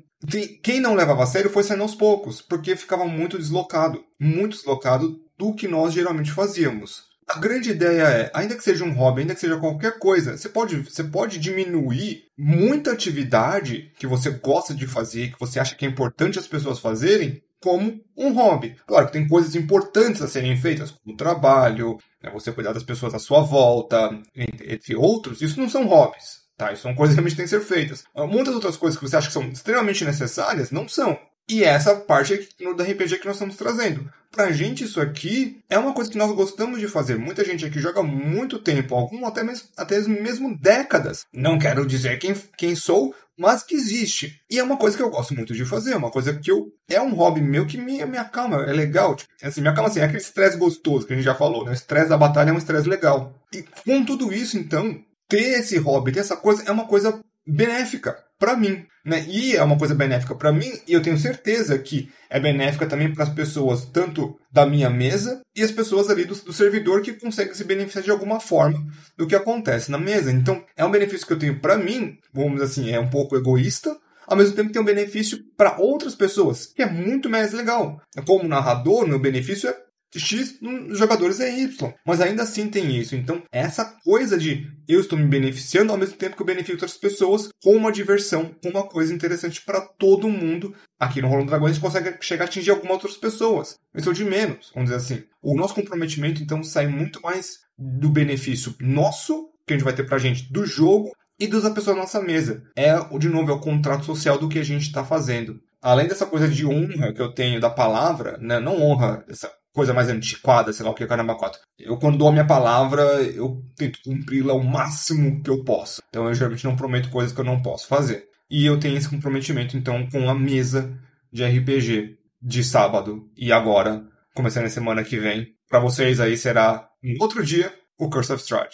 [0.63, 4.03] quem não levava a sério foi saindo aos poucos, porque ficava muito deslocado.
[4.19, 7.09] Muito deslocado do que nós geralmente fazíamos.
[7.29, 10.49] A grande ideia é, ainda que seja um hobby, ainda que seja qualquer coisa, você
[10.49, 15.85] pode, você pode diminuir muita atividade que você gosta de fazer, que você acha que
[15.85, 18.77] é importante as pessoas fazerem, como um hobby.
[18.87, 23.15] Claro que tem coisas importantes a serem feitas, como trabalho, né, você cuidar das pessoas
[23.15, 25.43] à sua volta, entre, entre outros.
[25.43, 26.73] Isso não são hobbies, tá?
[26.73, 28.05] Isso são coisas que realmente têm que ser feitas.
[28.15, 31.19] Ah, muitas outras coisas que você acha que são extremamente necessárias, não são.
[31.49, 34.11] E essa parte da RPG que nós estamos trazendo.
[34.31, 37.17] Pra gente, isso aqui é uma coisa que nós gostamos de fazer.
[37.17, 41.25] Muita gente aqui joga muito tempo, algum até mesmo, até mesmo décadas.
[41.33, 44.41] Não quero dizer quem, quem sou, mas que existe.
[44.51, 46.73] E é uma coisa que eu gosto muito de fazer, é uma coisa que eu.
[46.91, 49.17] É um hobby meu que me, me acalma, é legal.
[49.17, 51.71] Tipo, assim, me acalma assim, é aquele estresse gostoso que a gente já falou, né?
[51.71, 53.35] O estresse da batalha é um estresse legal.
[53.53, 58.28] E com tudo isso, então, ter esse hobby, ter essa coisa, é uma coisa benéfica
[58.39, 59.25] para mim, né?
[59.29, 63.13] E é uma coisa benéfica para mim e eu tenho certeza que é benéfica também
[63.13, 67.15] para as pessoas tanto da minha mesa e as pessoas ali do, do, servidor que
[67.15, 70.31] conseguem se beneficiar de alguma forma do que acontece na mesa.
[70.31, 73.97] Então, é um benefício que eu tenho para mim, vamos assim, é um pouco egoísta,
[74.27, 77.99] ao mesmo tempo tem um benefício para outras pessoas, que é muito mais legal.
[78.27, 79.77] Como narrador, meu benefício é
[80.17, 80.59] X
[80.91, 81.93] jogadores é Y.
[82.07, 83.15] Mas ainda assim tem isso.
[83.15, 86.97] Então, essa coisa de eu estou me beneficiando ao mesmo tempo que eu beneficio outras
[86.97, 90.75] pessoas com uma diversão, com uma coisa interessante para todo mundo.
[90.99, 93.77] Aqui no Rolando Dragões a gente consegue chegar a atingir algumas outras pessoas.
[93.95, 95.25] Isso é de menos, vamos dizer assim.
[95.43, 100.05] O nosso comprometimento, então, sai muito mais do benefício nosso, que a gente vai ter
[100.05, 102.65] pra gente, do jogo, e duas pessoas na nossa mesa.
[102.75, 105.61] É, de novo, é o contrato social do que a gente está fazendo.
[105.83, 108.59] Além dessa coisa de honra que eu tenho da palavra, né?
[108.59, 111.61] não honra, essa coisa mais antiquada, sei lá o que, caramba, quatro.
[111.79, 116.03] Eu, quando dou a minha palavra, eu tento cumpri-la o máximo que eu posso.
[116.09, 118.25] Então, eu geralmente não prometo coisas que eu não posso fazer.
[118.51, 120.99] E eu tenho esse comprometimento, então, com a mesa
[121.33, 124.03] de RPG de sábado e agora,
[124.35, 125.49] começando a semana que vem.
[125.69, 128.71] Para vocês aí será um outro dia o Curse of Strahd.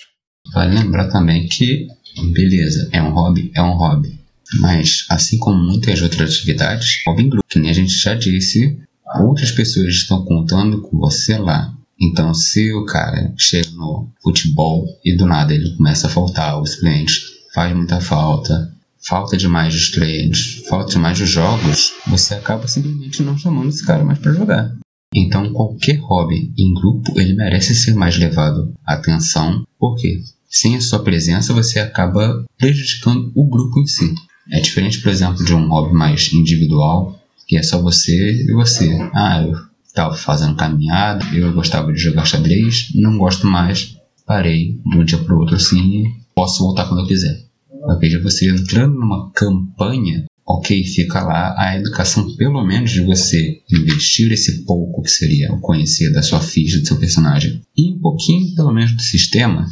[0.52, 1.86] Vale lembrar também que,
[2.32, 4.23] beleza, é um hobby, é um hobby.
[4.60, 8.78] Mas, assim como muitas outras atividades, em grupo, que nem a gente já disse,
[9.20, 11.72] outras pessoas estão contando com você lá.
[12.00, 16.74] Então, se o cara chega no futebol e do nada ele começa a faltar, os
[16.76, 17.22] clientes
[17.54, 18.74] faz muita falta,
[19.06, 24.04] falta demais dos treinos, falta demais dos jogos, você acaba simplesmente não chamando esse cara
[24.04, 24.74] mais para jogar.
[25.14, 30.80] Então, qualquer hobby em grupo ele merece ser mais levado à atenção, porque sem a
[30.80, 34.12] sua presença você acaba prejudicando o grupo em si.
[34.50, 38.90] É diferente, por exemplo, de um hobby mais individual, que é só você e você.
[39.14, 39.54] Ah, eu
[39.86, 45.18] estava fazendo caminhada, eu gostava de jogar xadrez, não gosto mais, parei de um dia
[45.18, 46.04] para o outro assim e
[46.34, 47.44] posso voltar quando eu quiser.
[47.70, 53.60] Eu vejo você entrando numa campanha, ok, fica lá a educação, pelo menos de você
[53.70, 57.98] investir esse pouco que seria o conhecer da sua ficha, do seu personagem, e um
[57.98, 59.66] pouquinho, pelo menos, do sistema.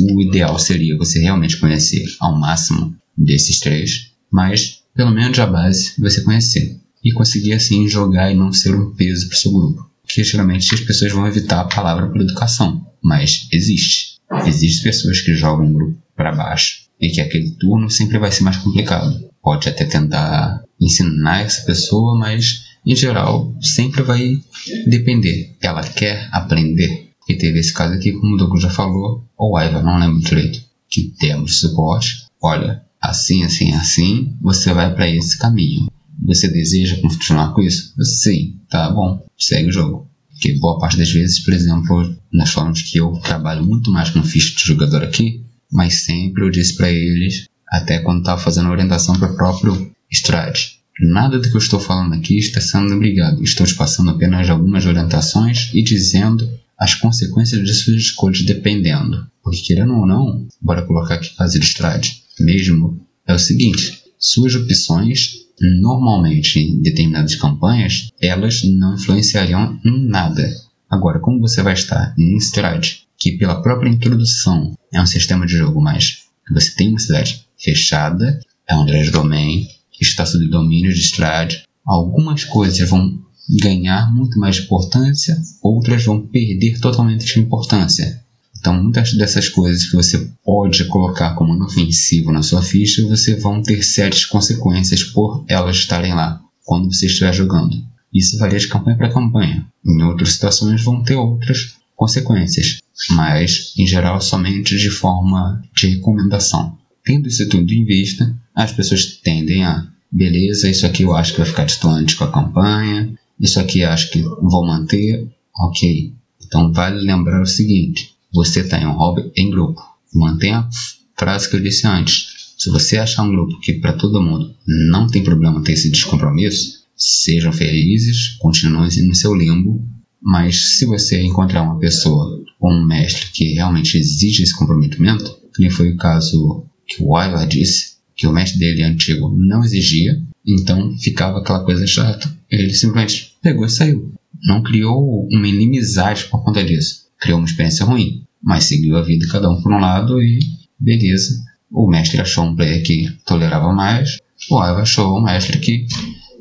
[0.00, 5.94] O ideal seria você realmente conhecer ao máximo desses três, mas pelo menos a base
[5.98, 9.90] você conhecer e conseguir assim jogar e não ser um peso para o seu grupo.
[10.02, 14.18] Porque geralmente as pessoas vão evitar a palavra por educação, mas existe.
[14.46, 18.42] Existem pessoas que jogam um grupo para baixo e que aquele turno sempre vai ser
[18.42, 19.28] mais complicado.
[19.42, 24.40] Pode até tentar ensinar essa pessoa, mas em geral sempre vai
[24.86, 25.56] depender.
[25.60, 27.10] Ela quer aprender.
[27.28, 30.60] E teve esse caso aqui, como o Douglas já falou, ou Aiva, não lembro direito,
[30.88, 32.26] que temos suporte.
[32.40, 35.90] Olha, assim, assim, assim, você vai para esse caminho.
[36.24, 37.92] Você deseja continuar com isso?
[38.00, 40.08] Sim, tá bom, segue o jogo.
[40.30, 44.22] Porque boa parte das vezes, por exemplo, nas formas que eu trabalho muito mais com
[44.22, 49.18] ficha de jogador aqui, mas sempre eu disse para eles, até quando estava fazendo orientação
[49.18, 53.42] para o próprio Strade, nada do que eu estou falando aqui está sendo obrigado.
[53.42, 59.26] Estou te passando apenas algumas orientações e dizendo as consequências de suas escolhas dependendo.
[59.42, 65.42] Porque querendo ou não, bora colocar aqui fazer Strade mesmo, é o seguinte, suas opções
[65.80, 70.52] normalmente em determinadas campanhas, elas não influenciariam em nada.
[70.90, 75.56] Agora, como você vai estar em Strade, que pela própria introdução é um sistema de
[75.56, 79.66] jogo mais você tem uma cidade fechada, é um grande domain,
[80.00, 83.20] está sob domínio de Strade, algumas coisas vão
[83.60, 88.22] ganhar muito mais importância, outras vão perder totalmente de importância.
[88.62, 93.60] Então, muitas dessas coisas que você pode colocar como inofensivo na sua ficha, você vão
[93.60, 97.76] ter sérias consequências por elas estarem lá quando você estiver jogando.
[98.14, 99.66] Isso varia de campanha para campanha.
[99.84, 102.78] Em outras situações vão ter outras consequências,
[103.10, 106.78] mas em geral somente de forma de recomendação.
[107.04, 111.38] Tendo isso tudo em vista, as pessoas tendem a, beleza, isso aqui eu acho que
[111.38, 116.12] vai ficar distante com a campanha, isso aqui eu acho que vou manter, ok.
[116.46, 119.80] Então vale lembrar o seguinte: você tem um hobby em grupo.
[120.14, 120.70] Mantenha a
[121.16, 122.26] frase que eu disse antes.
[122.56, 124.54] Se você achar um grupo que para todo mundo
[124.88, 129.84] não tem problema ter esse descompromisso, sejam felizes, continuem no seu limbo,
[130.20, 135.60] mas se você encontrar uma pessoa ou um mestre que realmente exige esse comprometimento, que
[135.60, 140.22] nem foi o caso que o Wyler disse, que o mestre dele antigo não exigia,
[140.46, 142.32] então ficava aquela coisa chata.
[142.48, 144.12] Ele simplesmente pegou e saiu.
[144.44, 149.26] Não criou uma inimizade por conta disso criou uma experiência ruim, mas seguiu a vida
[149.30, 150.40] cada um por um lado e
[150.78, 151.40] beleza.
[151.70, 154.18] O mestre achou um player que tolerava mais,
[154.50, 155.86] o Ava achou um mestre que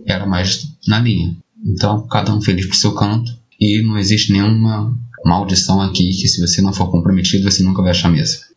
[0.05, 1.37] era mais na linha.
[1.63, 6.41] Então, cada um feliz pro seu canto e não existe nenhuma maldição aqui que se
[6.41, 8.47] você não for comprometido, você nunca vai achar mesa.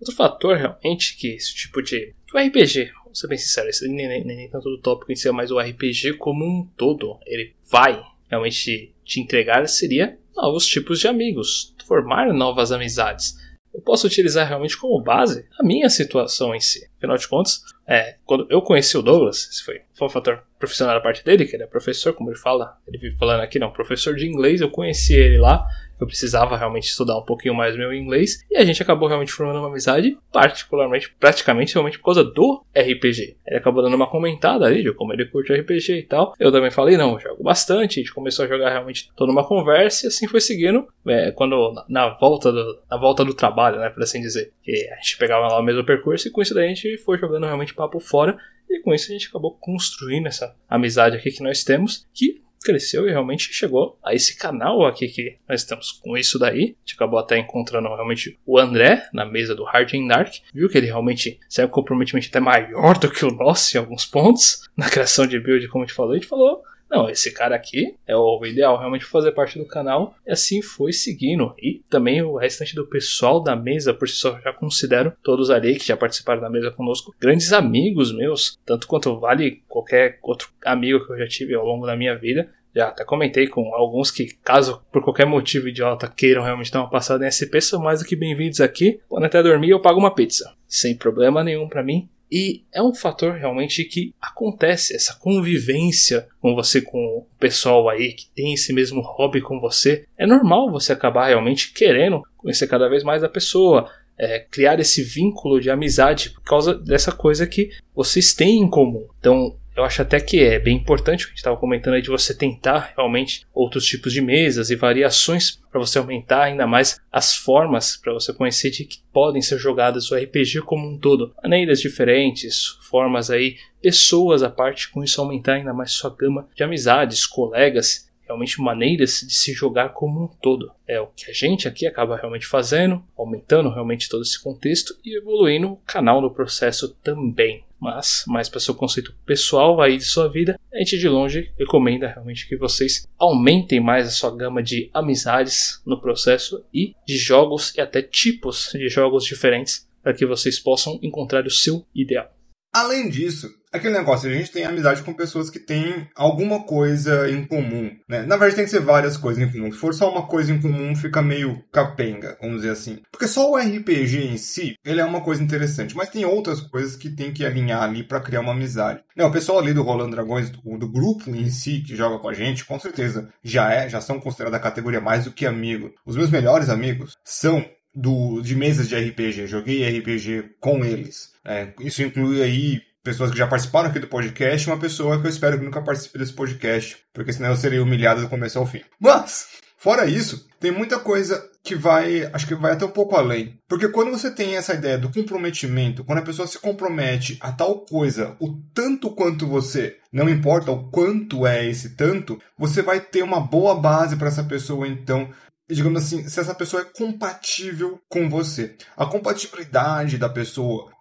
[0.00, 2.14] Outro fator realmente que esse tipo de.
[2.34, 5.30] O RPG, vou ser bem sincero, esse nem, nem, nem tanto do tópico em si,
[5.30, 11.08] mas o RPG como um todo, ele vai realmente te entregar seria novos tipos de
[11.08, 13.36] amigos, formar novas amizades.
[13.72, 16.88] Eu posso utilizar realmente como base a minha situação em si.
[16.96, 20.94] Afinal de contas, é, quando eu conheci o Douglas, esse foi, foi um fator profissional
[20.94, 23.72] da parte dele, que ele é professor, como ele fala, ele vive falando aqui, não,
[23.72, 25.66] professor de inglês, eu conheci ele lá,
[26.00, 29.58] eu precisava realmente estudar um pouquinho mais meu inglês, e a gente acabou realmente formando
[29.58, 33.36] uma amizade, particularmente, praticamente, realmente por causa do RPG.
[33.46, 36.34] Ele acabou dando uma comentada ali de como ele curte RPG e tal.
[36.38, 40.06] Eu também falei, não, jogo bastante, a gente começou a jogar realmente toda uma conversa
[40.06, 40.86] e assim foi seguindo.
[41.06, 44.88] É, quando na, na, volta do, na volta do trabalho, né, por assim dizer, que
[44.90, 47.44] a gente pegava lá o mesmo percurso e com isso daí a gente foi jogando
[47.44, 48.36] realmente papo fora.
[48.68, 53.06] E com isso a gente acabou construindo essa amizade aqui que nós temos, que cresceu
[53.06, 56.62] e realmente chegou a esse canal aqui que nós estamos com isso daí.
[56.62, 60.34] A gente acabou até encontrando realmente o André na mesa do Hard and Dark.
[60.52, 64.06] Viu que ele realmente tem um comprometimento até maior do que o nosso em alguns
[64.06, 64.68] pontos.
[64.76, 67.96] Na criação de build, como a gente falou, a gente falou não, esse cara aqui
[68.06, 70.14] é o ideal realmente fazer parte do canal.
[70.26, 71.54] E assim foi seguindo.
[71.58, 75.76] E também o restante do pessoal da mesa, por si só, já considero todos ali
[75.76, 81.04] que já participaram da mesa conosco, grandes amigos meus, tanto quanto vale qualquer outro amigo
[81.04, 82.48] que eu já tive ao longo da minha vida.
[82.74, 86.90] Já até comentei com alguns que, caso por qualquer motivo idiota queiram realmente dar uma
[86.90, 89.00] passada em SP, são mais do que bem-vindos aqui.
[89.08, 90.52] Podem até dormir eu pago uma pizza.
[90.66, 92.08] Sem problema nenhum para mim.
[92.30, 98.12] E é um fator realmente que acontece, essa convivência com você, com o pessoal aí
[98.12, 100.04] que tem esse mesmo hobby com você.
[100.18, 105.02] É normal você acabar realmente querendo conhecer cada vez mais a pessoa, é, criar esse
[105.02, 109.06] vínculo de amizade por causa dessa coisa que vocês têm em comum.
[109.18, 112.02] Então, eu acho até que é bem importante o que a gente estava comentando aí
[112.02, 117.00] de você tentar realmente outros tipos de mesas e variações para você aumentar ainda mais
[117.10, 121.34] as formas para você conhecer de que podem ser jogadas o RPG como um todo.
[121.42, 126.62] Maneiras diferentes, formas aí, pessoas à parte, com isso aumentar ainda mais sua gama de
[126.62, 130.72] amizades, colegas realmente maneiras de se jogar como um todo.
[130.86, 135.16] É o que a gente aqui acaba realmente fazendo, aumentando realmente todo esse contexto e
[135.16, 137.64] evoluindo o canal no processo também.
[137.80, 142.08] Mas, mais para seu conceito pessoal aí de sua vida, a gente de longe recomenda
[142.08, 147.74] realmente que vocês aumentem mais a sua gama de amizades no processo e de jogos
[147.76, 152.30] e até tipos de jogos diferentes para que vocês possam encontrar o seu ideal.
[152.74, 157.44] Além disso, aquele negócio, a gente tem amizade com pessoas que têm alguma coisa em
[157.44, 158.22] comum, né?
[158.22, 159.70] Na verdade tem que ser várias coisas em comum.
[159.72, 163.00] Se for só uma coisa em comum, fica meio capenga, vamos dizer assim.
[163.10, 166.96] Porque só o RPG em si, ele é uma coisa interessante, mas tem outras coisas
[166.96, 169.02] que tem que alinhar ali para criar uma amizade.
[169.16, 172.28] Não, o pessoal ali do Rolando Dragões, do, do, grupo em si que joga com
[172.28, 175.92] a gente, com certeza já é, já são considerados a categoria mais do que amigo.
[176.06, 179.46] Os meus melhores amigos são do, de mesas de RPG.
[179.46, 181.32] Joguei RPG com eles.
[181.44, 185.30] É, isso inclui aí pessoas que já participaram aqui do podcast uma pessoa que eu
[185.30, 188.80] espero que nunca participe desse podcast, porque senão eu serei humilhado do começo ao fim.
[188.98, 193.58] Mas, fora isso, tem muita coisa que vai, acho que vai até um pouco além.
[193.68, 197.84] Porque quando você tem essa ideia do comprometimento, quando a pessoa se compromete a tal
[197.84, 203.22] coisa, o tanto quanto você, não importa o quanto é esse tanto, você vai ter
[203.22, 205.30] uma boa base para essa pessoa então
[205.66, 208.76] digamos assim, se essa pessoa é compatível com você.
[208.94, 210.92] A compatibilidade da pessoa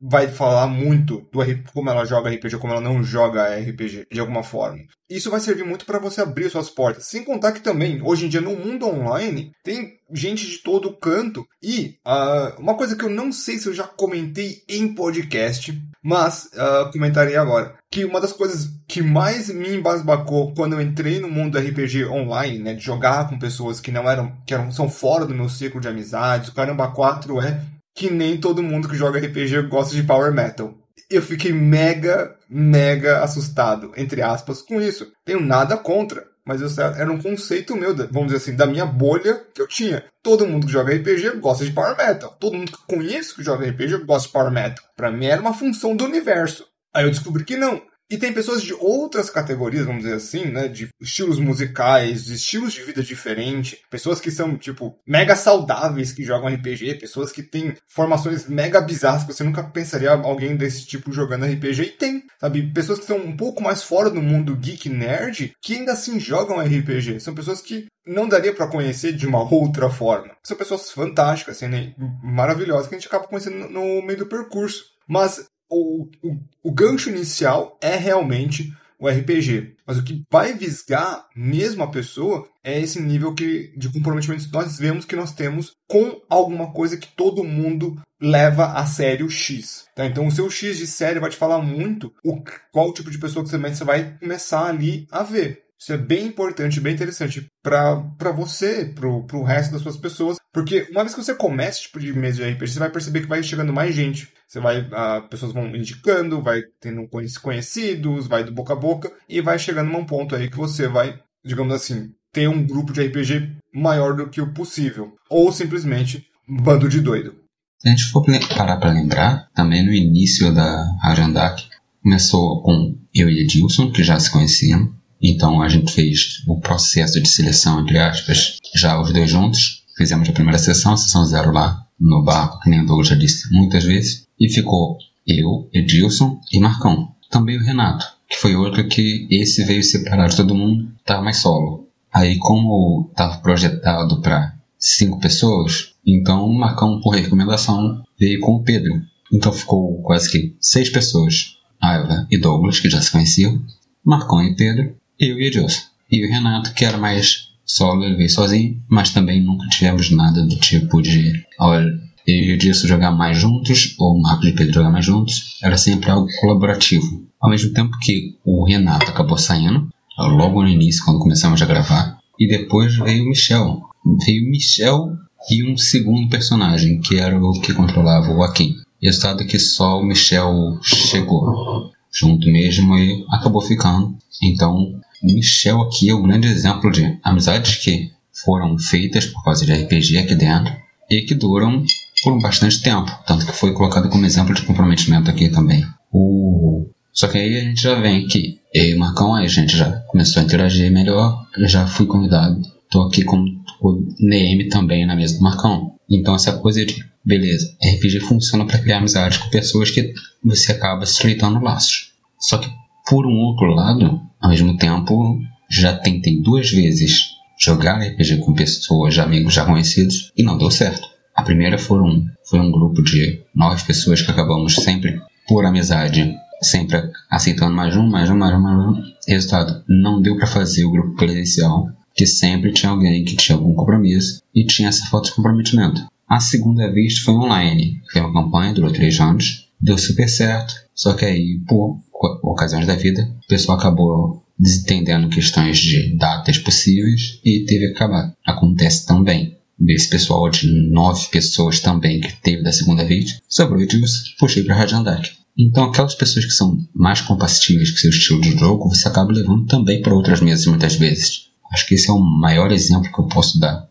[0.00, 1.40] vai falar muito do
[1.72, 4.78] como ela joga RPG, como ela não joga RPG, de alguma forma.
[5.08, 7.06] Isso vai servir muito para você abrir suas portas.
[7.06, 11.44] Sem contar que também, hoje em dia, no mundo online, tem gente de todo canto.
[11.62, 16.48] E uh, uma coisa que eu não sei se eu já comentei em podcast, mas
[16.54, 17.74] uh, comentarei agora.
[17.90, 22.06] Que uma das coisas que mais me embasbacou quando eu entrei no mundo do RPG
[22.06, 25.48] online, né, de jogar com pessoas que não eram, que eram, são fora do meu
[25.48, 27.60] ciclo de amizades, o Caramba 4 é
[27.94, 30.74] que nem todo mundo que joga RPG gosta de Power Metal.
[31.10, 35.10] Eu fiquei mega, mega assustado, entre aspas, com isso.
[35.24, 39.42] Tenho nada contra, mas eu, era um conceito meu, vamos dizer assim, da minha bolha
[39.54, 40.04] que eu tinha.
[40.22, 42.36] Todo mundo que joga RPG gosta de Power Metal.
[42.40, 44.84] Todo mundo que conheço que joga RPG gosta de Power Metal.
[44.96, 46.66] Pra mim era uma função do universo.
[46.94, 47.82] Aí eu descobri que não.
[48.10, 50.66] E tem pessoas de outras categorias, vamos dizer assim, né?
[50.66, 53.78] De estilos musicais, de estilos de vida diferentes.
[53.88, 56.96] Pessoas que são, tipo, mega saudáveis que jogam RPG.
[56.96, 61.82] Pessoas que têm formações mega bizarras que você nunca pensaria alguém desse tipo jogando RPG.
[61.82, 62.72] E tem, sabe?
[62.72, 66.58] Pessoas que são um pouco mais fora do mundo geek nerd que ainda assim jogam
[66.58, 67.20] RPG.
[67.20, 70.34] São pessoas que não daria para conhecer de uma outra forma.
[70.42, 71.94] São pessoas fantásticas, assim, né?
[72.22, 74.84] maravilhosas que a gente acaba conhecendo no meio do percurso.
[75.08, 79.76] Mas o, o, o gancho inicial é realmente o RPG.
[79.86, 84.52] Mas o que vai visgar mesmo a pessoa é esse nível que, de comprometimento que
[84.52, 89.86] nós vemos que nós temos com alguma coisa que todo mundo leva a sério X.
[89.96, 90.04] Tá?
[90.04, 93.42] Então o seu X de série vai te falar muito o, qual tipo de pessoa
[93.42, 95.64] que você vai começar ali a ver.
[95.80, 100.36] Isso é bem importante, bem interessante para você, pro, pro resto das suas pessoas.
[100.52, 103.20] Porque uma vez que você começa esse tipo de mesa de RPG, você vai perceber
[103.22, 104.28] que vai chegando mais gente.
[104.46, 107.08] Você vai, uh, pessoas vão indicando, vai tendo
[107.40, 111.18] conhecidos, vai do boca a boca, e vai chegando num ponto aí que você vai,
[111.42, 115.14] digamos assim, ter um grupo de RPG maior do que o possível.
[115.30, 117.36] Ou simplesmente bando de doido.
[117.78, 118.22] Se a gente for
[118.54, 121.62] parar para lembrar, também no início da Harandak,
[122.02, 124.99] começou com eu e Edilson, que já se conheciam.
[125.22, 129.84] Então a gente fez o processo de seleção, entre aspas, já os dois juntos.
[129.96, 133.52] Fizemos a primeira sessão, sessão zero lá no barco, que nem o Douglas já disse
[133.52, 134.26] muitas vezes.
[134.38, 137.14] E ficou eu, Edilson e Marcão.
[137.30, 141.36] Também o Renato, que foi outro que esse veio separar de todo mundo, estava mais
[141.36, 141.88] solo.
[142.12, 148.62] Aí, como estava projetado para cinco pessoas, então o Marcão, por recomendação, veio com o
[148.64, 149.00] Pedro.
[149.32, 151.56] Então ficou quase que seis pessoas.
[151.80, 153.64] Aiva e Douglas, que já se conheciam,
[154.04, 155.82] Marcão e Pedro, eu e Edilson.
[156.10, 160.42] E o Renato, que era mais solo, ele veio sozinho, mas também nunca tivemos nada
[160.44, 161.86] do tipo de, olha,
[162.26, 165.58] eu e o Edilson jogar mais juntos, ou o Marcos e Pedro jogar mais juntos,
[165.62, 167.24] era sempre algo colaborativo.
[167.40, 172.18] Ao mesmo tempo que o Renato acabou saindo, logo no início, quando começamos a gravar,
[172.38, 173.82] e depois veio o Michel.
[174.24, 175.12] Veio o Michel
[175.50, 178.74] e um segundo personagem, que era o que controlava o Akin.
[179.02, 184.16] Resultado que só o Michel chegou junto mesmo e acabou ficando.
[184.42, 188.10] Então Michel aqui é o grande exemplo de amizades que
[188.44, 190.74] foram feitas por causa de RPG aqui dentro
[191.10, 191.84] e que duram
[192.22, 195.84] por bastante tempo, tanto que foi colocado como exemplo de comprometimento aqui também.
[196.12, 196.86] O...
[197.12, 199.90] Só que aí a gente já vem que eu e Marcão, aí a gente já
[200.08, 202.60] começou a interagir melhor, já fui convidado,
[202.90, 203.44] tô aqui como
[203.80, 205.94] o Neeme também na mesa do Marcão.
[206.08, 210.12] Então essa coisa de, beleza, RPG funciona para criar amizade com pessoas que
[210.44, 212.12] você acaba estreitando laços.
[212.38, 212.70] Só que
[213.10, 219.18] por um outro lado, ao mesmo tempo, já tentei duas vezes jogar RPG com pessoas,
[219.18, 221.08] amigos já conhecidos, e não deu certo.
[221.34, 227.10] A primeira foram, foi um grupo de nove pessoas que acabamos sempre, por amizade, sempre
[227.28, 229.02] aceitando mais um, mais um, mais um, mais um.
[229.26, 233.74] Resultado, não deu para fazer o grupo presencial, que sempre tinha alguém que tinha algum
[233.74, 236.06] compromisso e tinha essa falta de comprometimento.
[236.28, 241.14] A segunda vez foi online, foi uma campanha, durou três anos, deu super certo, só
[241.14, 241.98] que aí, por
[242.42, 248.34] ocasiões da vida, o pessoal acabou desentendendo questões de datas possíveis e teve que acabar.
[248.46, 249.58] Acontece também.
[249.78, 254.74] Desse pessoal de nove pessoas também que teve da segunda vez, sobrou Edilson, puxei para
[254.74, 255.30] Rajandak.
[255.58, 259.66] Então, aquelas pessoas que são mais compatíveis com seu estilo de jogo, você acaba levando
[259.66, 261.48] também para outras mesas muitas vezes.
[261.72, 263.88] Acho que esse é o maior exemplo que eu posso dar.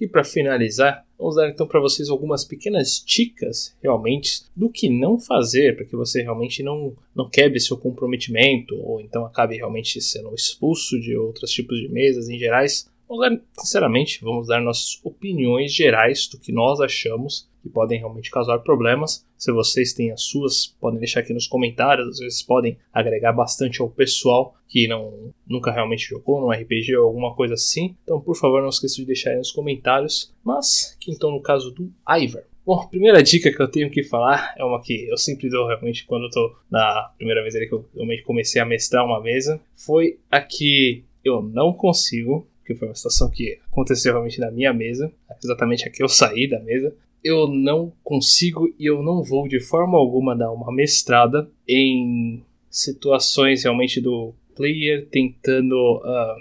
[0.00, 5.20] E para finalizar, vamos dar então para vocês algumas pequenas dicas realmente do que não
[5.20, 10.34] fazer para que você realmente não, não quebre seu comprometimento ou então acabe realmente sendo
[10.34, 12.90] expulso de outros tipos de mesas em gerais.
[13.06, 18.30] Vamos dar, sinceramente, vamos dar nossas opiniões gerais do que nós achamos que podem realmente
[18.30, 19.26] causar problemas.
[19.36, 22.08] Se vocês têm as suas, podem deixar aqui nos comentários.
[22.08, 27.06] Às vezes podem agregar bastante ao pessoal que não nunca realmente jogou no RPG ou
[27.06, 27.96] alguma coisa assim.
[28.02, 30.32] Então, por favor, não esqueça de deixar aí nos comentários.
[30.44, 32.44] Mas, que então no caso do Ivar.
[32.64, 36.04] Bom, primeira dica que eu tenho que falar é uma que eu sempre dou realmente
[36.06, 39.60] quando eu tô na primeira vez que eu realmente comecei a mestrar uma mesa.
[39.74, 44.72] Foi a que eu não consigo que foi uma situação que aconteceu realmente na minha
[44.72, 49.46] mesa, exatamente a que eu saí da mesa eu não consigo e eu não vou
[49.46, 56.40] de forma alguma dar uma mestrada em situações realmente do player tentando uh,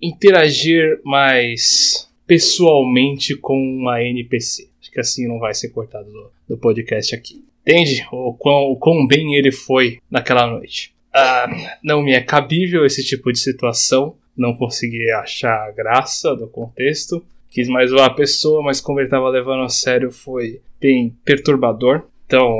[0.00, 4.68] interagir mais pessoalmente com uma NPC.
[4.80, 7.44] Acho que assim não vai ser cortado do, do podcast aqui.
[7.62, 8.06] Entende?
[8.12, 10.94] O quão, o quão bem ele foi naquela noite.
[11.14, 14.16] Uh, não me é cabível esse tipo de situação.
[14.36, 17.24] Não consegui achar a graça do contexto
[17.56, 22.02] quis mais zoar a pessoa, mas como ele tava levando a sério foi bem perturbador.
[22.26, 22.54] Então,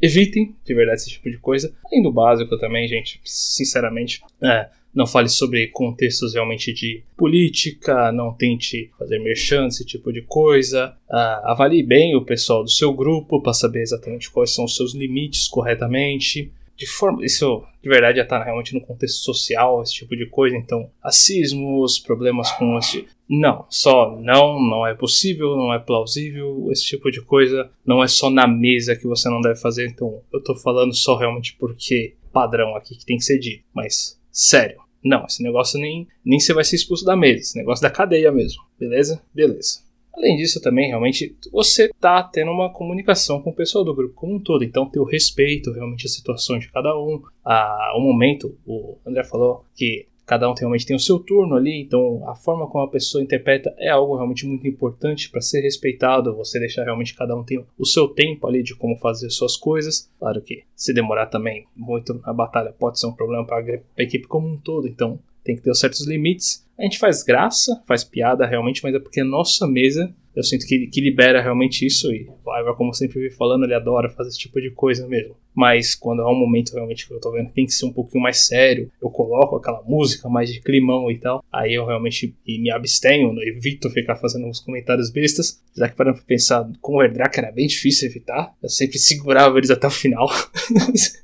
[0.00, 1.74] evitem de verdade esse tipo de coisa.
[1.84, 8.32] Além do básico também, gente, sinceramente, é, não fale sobre contextos realmente de política, não
[8.32, 10.96] tente fazer merchan, esse tipo de coisa.
[11.10, 14.94] Uh, avalie bem o pessoal do seu grupo para saber exatamente quais são os seus
[14.94, 17.24] limites corretamente de forma.
[17.24, 20.56] Isso de verdade já está realmente no contexto social, esse tipo de coisa.
[20.56, 23.06] Então, racismos, problemas com esse.
[23.28, 27.70] Não, só não, não é possível, não é plausível, esse tipo de coisa.
[27.84, 29.88] Não é só na mesa que você não deve fazer.
[29.88, 33.64] Então, eu tô falando só realmente porque padrão aqui que tem que ser dito.
[33.74, 37.82] Mas, sério, não, esse negócio nem, nem você vai ser expulso da mesa, esse negócio
[37.82, 39.22] da cadeia mesmo, beleza?
[39.34, 39.86] Beleza.
[40.12, 44.34] Além disso, também, realmente, você tá tendo uma comunicação com o pessoal do grupo como
[44.34, 44.64] um todo.
[44.64, 47.22] Então, ter o respeito, realmente, a situação de cada um.
[47.44, 51.80] A, o momento, o André falou que cada um realmente tem o seu turno ali,
[51.80, 56.34] então a forma como a pessoa interpreta é algo realmente muito importante para ser respeitado,
[56.34, 60.10] você deixar realmente cada um tem o seu tempo ali de como fazer suas coisas.
[60.18, 64.26] Claro que se demorar também muito na batalha pode ser um problema para a equipe
[64.26, 66.65] como um todo, então tem que ter certos limites.
[66.78, 70.66] A gente faz graça, faz piada realmente, mas é porque a nossa mesa eu sinto
[70.66, 72.12] que, que libera realmente isso.
[72.12, 75.34] E o Ivar, como sempre vi falando, ele adora fazer esse tipo de coisa mesmo.
[75.54, 77.92] Mas quando há um momento realmente que eu tô vendo que tem que ser um
[77.92, 81.42] pouquinho mais sério, eu coloco aquela música mais de climão e tal.
[81.50, 83.44] Aí eu realmente me abstenho, né?
[83.46, 85.58] evito ficar fazendo uns comentários bestas.
[85.74, 88.54] Já que parando pra pensar, com o Erdrak era bem difícil evitar.
[88.62, 90.28] Eu sempre segurava eles até o final.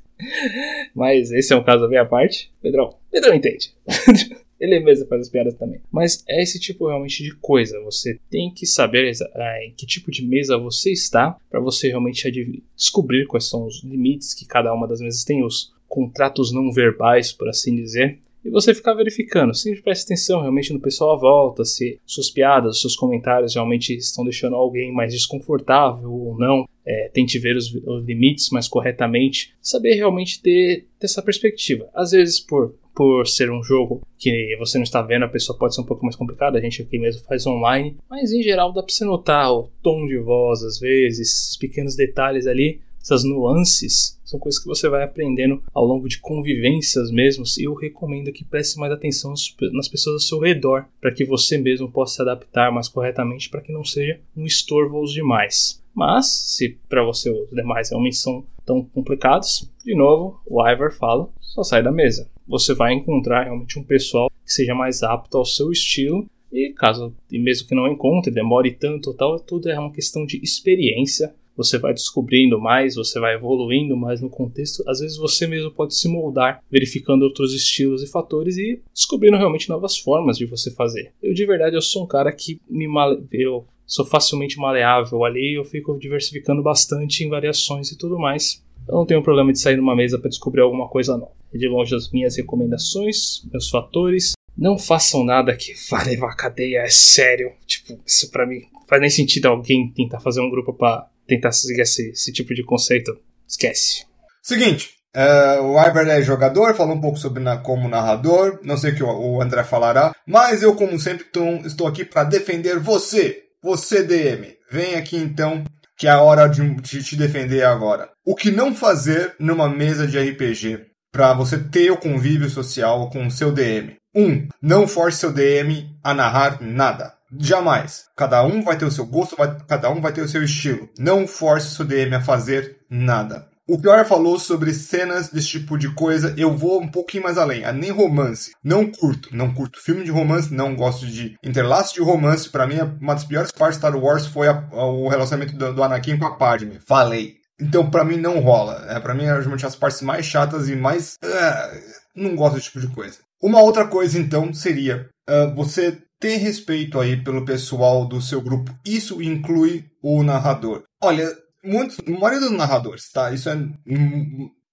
[0.95, 2.51] Mas esse é um caso bem à parte.
[2.63, 3.71] Pedrão, Pedrão entende.
[4.63, 5.81] Ele mesmo faz as piadas também.
[5.91, 7.81] Mas é esse tipo realmente de coisa.
[7.81, 12.31] Você tem que saber é, em que tipo de mesa você está para você realmente
[12.73, 17.33] descobrir quais são os limites que cada uma das mesas tem, os contratos não verbais,
[17.33, 18.19] por assim dizer.
[18.43, 22.79] E você ficar verificando, sempre preste atenção realmente no pessoal à volta, se suas piadas,
[22.79, 26.67] seus comentários realmente estão deixando alguém mais desconfortável ou não.
[26.85, 31.89] É, tente ver os, os, limites mais corretamente, saber realmente ter, ter essa perspectiva.
[31.93, 35.75] Às vezes, por por ser um jogo que você não está vendo, a pessoa pode
[35.75, 38.81] ser um pouco mais complicada, a gente aqui mesmo faz online, mas em geral dá
[38.83, 44.17] para você notar o tom de voz às vezes, esses pequenos detalhes ali, essas nuances,
[44.23, 48.45] são coisas que você vai aprendendo ao longo de convivências mesmo, e eu recomendo que
[48.45, 49.33] preste mais atenção
[49.73, 53.61] nas pessoas ao seu redor, para que você mesmo possa se adaptar mais corretamente, para
[53.61, 55.83] que não seja um estorvo aos demais.
[55.93, 61.29] Mas, se para você os demais realmente são tão complicados, de novo, o Ivar fala,
[61.41, 65.45] só sai da mesa você vai encontrar realmente um pessoal que seja mais apto ao
[65.45, 66.25] seu estilo.
[66.51, 70.39] E caso, e mesmo que não encontre, demore tanto tal, tudo é uma questão de
[70.43, 71.33] experiência.
[71.55, 74.83] Você vai descobrindo mais, você vai evoluindo mais no contexto.
[74.87, 79.69] Às vezes você mesmo pode se moldar, verificando outros estilos e fatores e descobrindo realmente
[79.69, 81.11] novas formas de você fazer.
[81.21, 83.23] Eu de verdade eu sou um cara que me male...
[83.31, 88.63] eu sou facilmente maleável ali, eu fico diversificando bastante em variações e tudo mais.
[88.87, 91.42] Eu não tenho problema de sair numa mesa para descobrir alguma coisa nova.
[91.53, 94.33] De longe as minhas recomendações, meus fatores.
[94.57, 97.51] Não façam nada que vá levar a cadeia, é sério.
[97.65, 101.81] Tipo, isso para mim faz nem sentido alguém tentar fazer um grupo para tentar seguir
[101.81, 103.17] esse, esse, tipo de conceito.
[103.47, 104.05] Esquece.
[104.41, 108.91] Seguinte, uh, o Iber é jogador, falou um pouco sobre na, como narrador, não sei
[108.91, 112.79] o que o, o André falará, mas eu, como sempre, tô, estou aqui para defender
[112.79, 114.55] você, você DM.
[114.69, 115.63] Vem aqui então
[115.97, 118.09] que é a hora de, de te defender agora.
[118.25, 123.27] O que não fazer numa mesa de RPG para você ter o convívio social com
[123.27, 123.95] o seu DM?
[124.15, 127.13] Um, não force seu DM a narrar nada.
[127.39, 128.05] Jamais.
[128.17, 130.89] Cada um vai ter o seu gosto, vai, cada um vai ter o seu estilo.
[130.97, 133.47] Não force seu DM a fazer nada.
[133.65, 136.33] O Pior falou sobre cenas desse tipo de coisa.
[136.35, 137.63] Eu vou um pouquinho mais além.
[137.63, 138.51] A nem romance.
[138.61, 139.29] Não curto.
[139.31, 140.53] Não curto filme de romance.
[140.53, 142.49] Não gosto de interlaço de romance.
[142.49, 145.73] Para mim, uma das piores partes de Star Wars foi a, a, o relacionamento do,
[145.73, 146.77] do, Anakin com a Padme.
[146.85, 147.37] Falei.
[147.59, 148.85] Então, para mim, não rola.
[148.89, 151.17] É, para mim, é realmente as partes mais chatas e mais.
[151.23, 151.79] Uh,
[152.15, 153.19] não gosto desse tipo de coisa.
[153.41, 158.73] Uma outra coisa, então, seria uh, você ter respeito aí pelo pessoal do seu grupo.
[158.85, 160.83] Isso inclui o narrador.
[161.01, 161.29] Olha,
[161.63, 163.31] muitos, a maioria dos narradores, tá?
[163.31, 163.57] Isso é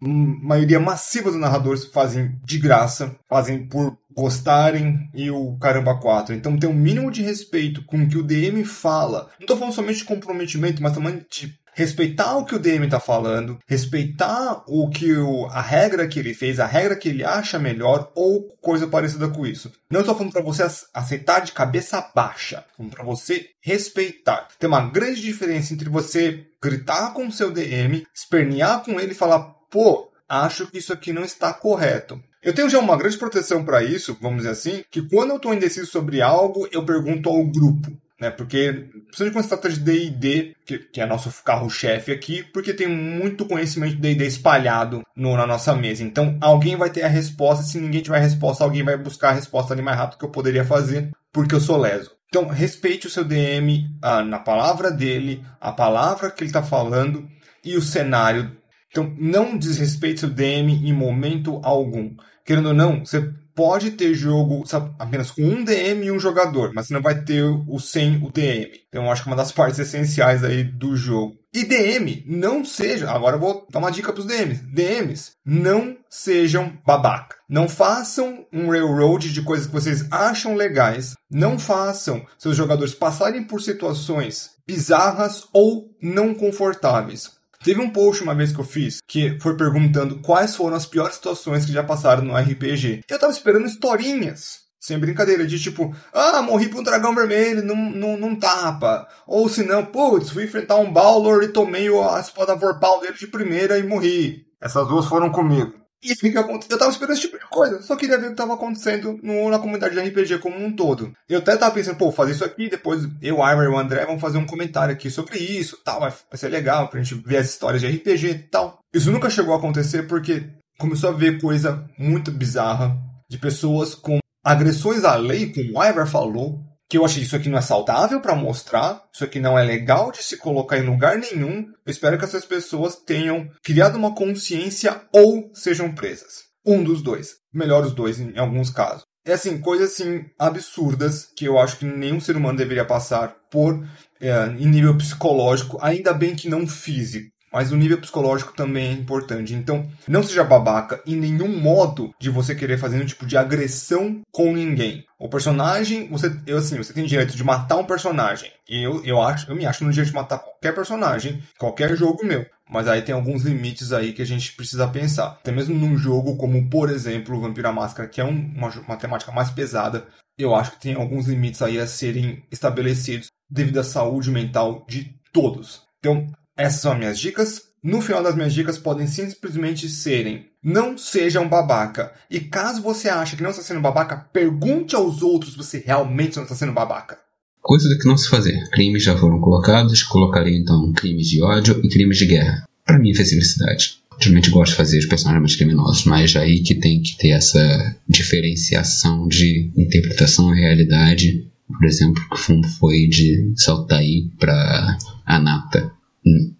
[0.01, 6.35] maioria massiva dos narradores fazem de graça, fazem por gostarem e o caramba 4.
[6.35, 9.29] Então tem um mínimo de respeito com o que o DM fala.
[9.39, 13.01] Não estou falando somente de comprometimento, mas também de respeitar o que o DM está
[13.01, 17.59] falando, respeitar o que o, a regra que ele fez, a regra que ele acha
[17.59, 19.73] melhor ou coisa parecida com isso.
[19.91, 24.49] Não estou falando para você aceitar de cabeça baixa, falando para você respeitar.
[24.59, 29.17] Tem uma grande diferença entre você gritar com o seu DM, espernear com ele e
[29.17, 29.41] falar,
[29.71, 32.21] pô, acho que isso aqui não está correto.
[32.43, 35.53] Eu tenho já uma grande proteção para isso, vamos dizer assim, que quando eu estou
[35.53, 38.31] indeciso sobre algo, eu pergunto ao grupo né?
[38.31, 42.87] Porque, principalmente quando se trata de D&D, que, que é nosso carro-chefe aqui, porque tem
[42.87, 46.05] muito conhecimento de D&D espalhado no, na nossa mesa.
[46.05, 49.35] Então, alguém vai ter a resposta, se ninguém tiver a resposta, alguém vai buscar a
[49.35, 52.11] resposta ali mais rápido que eu poderia fazer, porque eu sou leso.
[52.29, 57.27] Então, respeite o seu DM ah, na palavra dele, a palavra que ele está falando
[57.65, 58.57] e o cenário.
[58.91, 62.15] Então, não desrespeite seu DM em momento algum.
[62.45, 66.73] Querendo ou não, você pode ter jogo sabe, apenas com um DM e um jogador,
[66.73, 68.71] mas você não vai ter o sem o DM.
[68.89, 71.37] Então acho que é uma das partes essenciais aí do jogo.
[71.53, 73.11] E DM, não seja.
[73.11, 74.63] Agora eu vou dar uma dica pros DMs.
[74.73, 77.37] DMs, não sejam babaca.
[77.47, 81.15] Não façam um railroad de coisas que vocês acham legais.
[81.31, 87.40] Não façam seus jogadores passarem por situações bizarras ou não confortáveis.
[87.63, 91.17] Teve um post uma vez que eu fiz que foi perguntando quais foram as piores
[91.17, 93.03] situações que já passaram no RPG.
[93.07, 94.61] Eu tava esperando historinhas.
[94.81, 99.07] Sem brincadeira, de tipo, ah, morri pra um dragão vermelho num, num, num tapa.
[99.27, 103.27] Ou se não, putz, fui enfrentar um Balor e tomei a espada vorpal dele de
[103.27, 104.47] primeira e morri.
[104.59, 105.80] Essas duas foram comigo.
[106.03, 107.83] E fica Eu tava esperando esse tipo de coisa.
[107.83, 111.13] Só queria ver o que tava acontecendo no, na comunidade de RPG como um todo.
[111.29, 114.19] Eu até tava pensando, pô, fazer isso aqui, depois eu, Imer e o André vão
[114.19, 117.51] fazer um comentário aqui sobre isso, tal, vai, vai ser legal pra gente ver as
[117.51, 118.79] histórias de RPG e tal.
[118.95, 120.49] Isso nunca chegou a acontecer porque
[120.79, 122.97] começou a ver coisa muito bizarra
[123.29, 126.61] de pessoas com agressões à lei, como o Iver falou,
[126.91, 130.11] que eu achei isso aqui não é saudável para mostrar, isso aqui não é legal
[130.11, 131.65] de se colocar em lugar nenhum.
[131.87, 136.51] Eu espero que essas pessoas tenham criado uma consciência ou sejam presas.
[136.67, 137.37] Um dos dois.
[137.55, 139.05] Melhor os dois em alguns casos.
[139.25, 143.87] É assim, coisas assim absurdas que eu acho que nenhum ser humano deveria passar por
[144.21, 147.31] é, em nível psicológico, ainda bem que não físico.
[147.53, 149.55] Mas o nível psicológico também é importante.
[149.55, 154.21] Então, não seja babaca em nenhum modo de você querer fazer nenhum tipo de agressão
[154.31, 155.05] com ninguém.
[155.19, 158.51] O personagem, você, eu assim, você tem direito de matar um personagem.
[158.69, 162.47] Eu, eu acho, eu me acho no direito de matar qualquer personagem, qualquer jogo meu.
[162.71, 165.39] Mas aí tem alguns limites aí que a gente precisa pensar.
[165.41, 169.33] Até mesmo num jogo como, por exemplo, Vampira Máscara, que é um, uma, uma temática
[169.33, 170.07] mais pesada,
[170.39, 175.17] eu acho que tem alguns limites aí a serem estabelecidos devido à saúde mental de
[175.33, 175.83] todos.
[175.99, 176.27] Então,
[176.61, 177.63] essas são as minhas dicas.
[177.83, 182.13] No final das minhas dicas podem simplesmente serem: não seja um babaca.
[182.31, 186.37] E caso você ache que não está sendo babaca, pergunte aos outros se você realmente
[186.37, 187.19] não está sendo babaca.
[187.63, 188.69] Coisa do que não se fazer.
[188.71, 192.65] Crimes já foram colocados, colocarei então crimes de ódio e crimes de guerra.
[192.85, 194.01] Para mim fez felicidade.
[194.19, 197.97] Geralmente gosto de fazer os personagens mais criminosos, mas aí que tem que ter essa
[198.07, 201.47] diferenciação de interpretação e realidade.
[201.67, 205.91] Por exemplo, que foi de Saltaí para Anata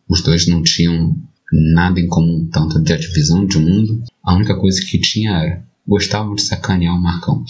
[0.09, 1.17] os dois não tinham
[1.75, 4.03] nada em comum, tanto de divisão de mundo.
[4.23, 7.45] A única coisa que tinha era gostavam de sacanear o Marcão.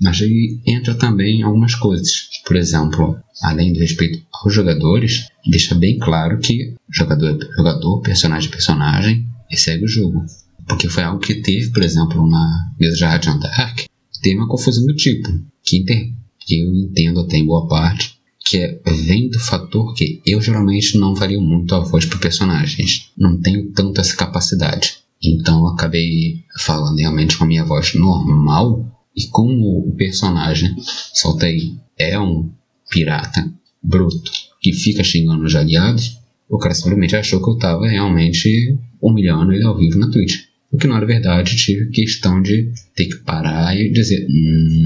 [0.00, 2.28] Mas aí entra também algumas coisas.
[2.46, 8.48] Por exemplo, além do respeito aos jogadores, deixa bem claro que jogador é jogador, personagem
[8.48, 10.24] é personagem, e segue o jogo.
[10.66, 13.80] Porque foi algo que teve, por exemplo, na mesa de Radiant Dark,
[14.22, 15.28] teve uma confusão do tipo,
[15.62, 18.16] que, que eu entendo até em boa parte,
[18.52, 23.10] que é, vem do fator que eu geralmente não vario muito a voz para personagens.
[23.16, 24.98] Não tenho tanto essa capacidade.
[25.24, 28.86] Então eu acabei falando realmente com a minha voz normal.
[29.16, 30.76] E como o personagem,
[31.14, 32.50] soltei, é um
[32.90, 33.50] pirata
[33.82, 34.30] bruto
[34.60, 39.64] que fica xingando os aliados, o cara simplesmente achou que eu estava realmente humilhando ele
[39.64, 40.44] ao vivo na Twitch.
[40.70, 44.26] O que não era verdade, tive questão de ter que parar e dizer: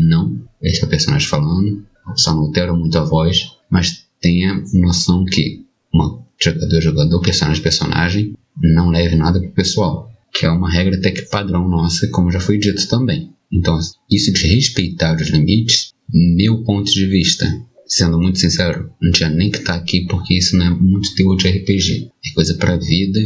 [0.08, 5.24] não, esse é o personagem falando, só não altero muito a voz, mas tenha noção
[5.24, 10.96] que uma jogador jogador, personagem personagem, não leve nada pro pessoal, que é uma regra
[10.96, 13.30] até que padrão nossa, como já foi dito também.
[13.52, 13.78] Então,
[14.10, 17.46] isso de respeitar os limites, meu ponto de vista,
[17.86, 21.14] sendo muito sincero, não tinha nem que estar tá aqui porque isso não é muito
[21.14, 23.20] teor de RPG, é coisa para vida.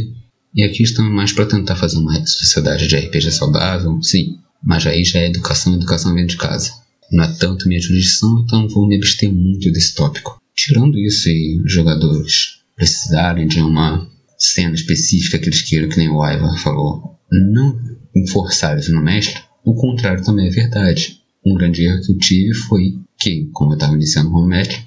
[0.53, 5.03] E aqui estamos mais para tentar fazer uma sociedade de RPG saudável, sim, mas aí
[5.03, 6.81] já é educação, educação vem de casa
[7.11, 10.39] não é tanto minha jurisdição, então vou me abster muito desse tópico.
[10.55, 14.07] Tirando isso e jogadores precisarem de uma
[14.37, 17.79] cena específica que eles queiram, que nem o Ivar falou, não
[18.31, 21.19] forçar isso no mestre, o contrário também é verdade.
[21.45, 24.77] Um grande erro que eu tive foi que, como eu estava iniciando como mestre,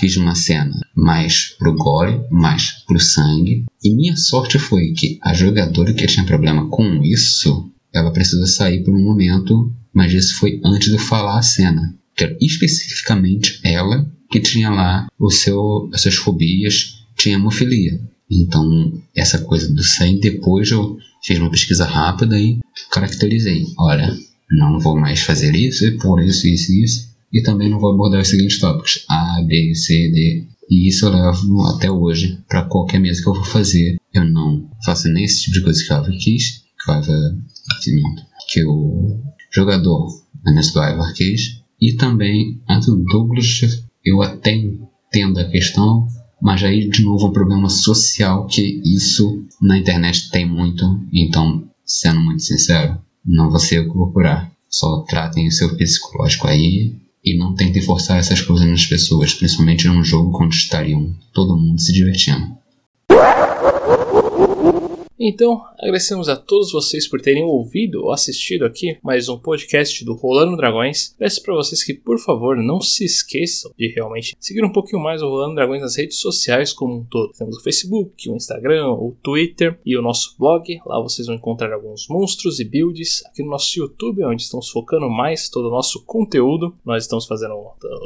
[0.00, 5.32] fiz uma cena mais pro gore, mais pro sangue, e minha sorte foi que a
[5.32, 10.60] jogadora que tinha problema com isso, ela precisou sair por um momento mas isso foi
[10.64, 11.94] antes de eu falar a cena.
[12.16, 18.00] Que era especificamente ela que tinha lá o seu, as suas fobias, tinha hemofilia.
[18.30, 22.60] Então, essa coisa do sangue, depois eu fiz uma pesquisa rápida e
[22.90, 23.66] caracterizei.
[23.76, 24.16] Olha,
[24.50, 27.10] não vou mais fazer isso, e por isso, isso e isso.
[27.32, 30.44] E também não vou abordar os seguintes tópicos: A, B, C, D.
[30.70, 33.96] E isso eu levo até hoje para qualquer mesa que eu vou fazer.
[34.14, 37.38] Eu não faço nem esse tipo de coisa que o Ava quis, que o Ava,
[38.48, 39.20] que o
[39.52, 40.08] jogador
[40.46, 46.06] Ernesto Ivar quis, e também do Douglas, eu até entendo a questão,
[46.40, 52.20] mas aí de novo um problema social que isso na internet tem muito, então, sendo
[52.20, 54.50] muito sincero, não vou ser eu que vou curar.
[54.68, 56.94] Só tratem o seu psicológico aí
[57.24, 61.80] e não tentem forçar essas coisas nas pessoas, principalmente num jogo onde estariam todo mundo
[61.80, 62.56] se divertindo.
[65.22, 70.14] Então, agradecemos a todos vocês por terem ouvido ou assistido aqui mais um podcast do
[70.14, 71.14] Rolando Dragões.
[71.18, 75.20] Peço para vocês que, por favor, não se esqueçam de realmente seguir um pouquinho mais
[75.20, 77.34] o Rolando Dragões nas redes sociais como um todo.
[77.36, 80.80] Temos o Facebook, o Instagram, o Twitter e o nosso blog.
[80.86, 83.22] Lá vocês vão encontrar alguns monstros e builds.
[83.26, 86.74] Aqui no nosso YouTube, onde estamos focando mais todo o nosso conteúdo.
[86.82, 87.56] Nós estamos fazendo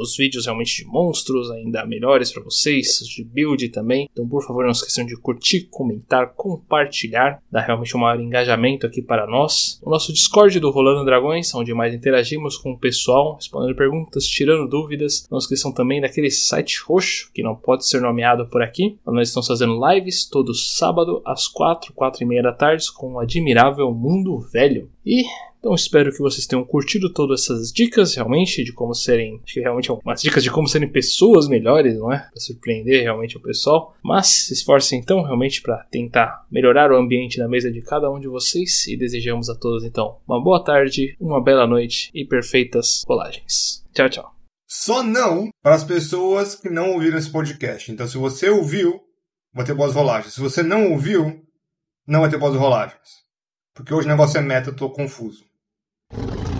[0.01, 4.09] os vídeos realmente de monstros ainda melhores para vocês, de build também.
[4.11, 8.85] Então, por favor, não esqueçam de curtir, comentar, compartilhar compartilhar, dá realmente um maior engajamento
[8.85, 9.79] aqui para nós.
[9.83, 14.69] O nosso Discord do Rolando Dragões, onde mais interagimos com o pessoal, respondendo perguntas, tirando
[14.69, 15.27] dúvidas.
[15.29, 18.97] Não esqueçam também daquele site roxo, que não pode ser nomeado por aqui.
[19.05, 23.19] Nós estamos fazendo lives todo sábado, às 4, 4 e meia da tarde, com o
[23.19, 24.89] admirável Mundo Velho.
[25.05, 25.23] E
[25.65, 29.61] então espero que vocês tenham curtido todas essas dicas realmente de como serem, acho que
[29.61, 32.19] realmente umas dicas de como serem pessoas melhores, não é?
[32.19, 33.97] Para surpreender realmente o pessoal.
[34.03, 38.19] Mas se esforcem então realmente para tentar melhorar o ambiente na mesa de cada um
[38.19, 43.03] de vocês e desejamos a todos então uma boa tarde, uma bela noite e perfeitas
[43.07, 43.83] rolagens.
[43.91, 44.35] Tchau, tchau.
[44.67, 47.91] Só não para as pessoas que não ouviram esse podcast.
[47.91, 49.01] Então se você ouviu,
[49.51, 50.35] vai ter boas rolagens.
[50.35, 51.43] Se você não ouviu,
[52.07, 53.25] não vai ter boas rolagens.
[53.73, 55.44] Porque hoje o negócio é meta, eu tô confuso.
[56.11, 56.54] You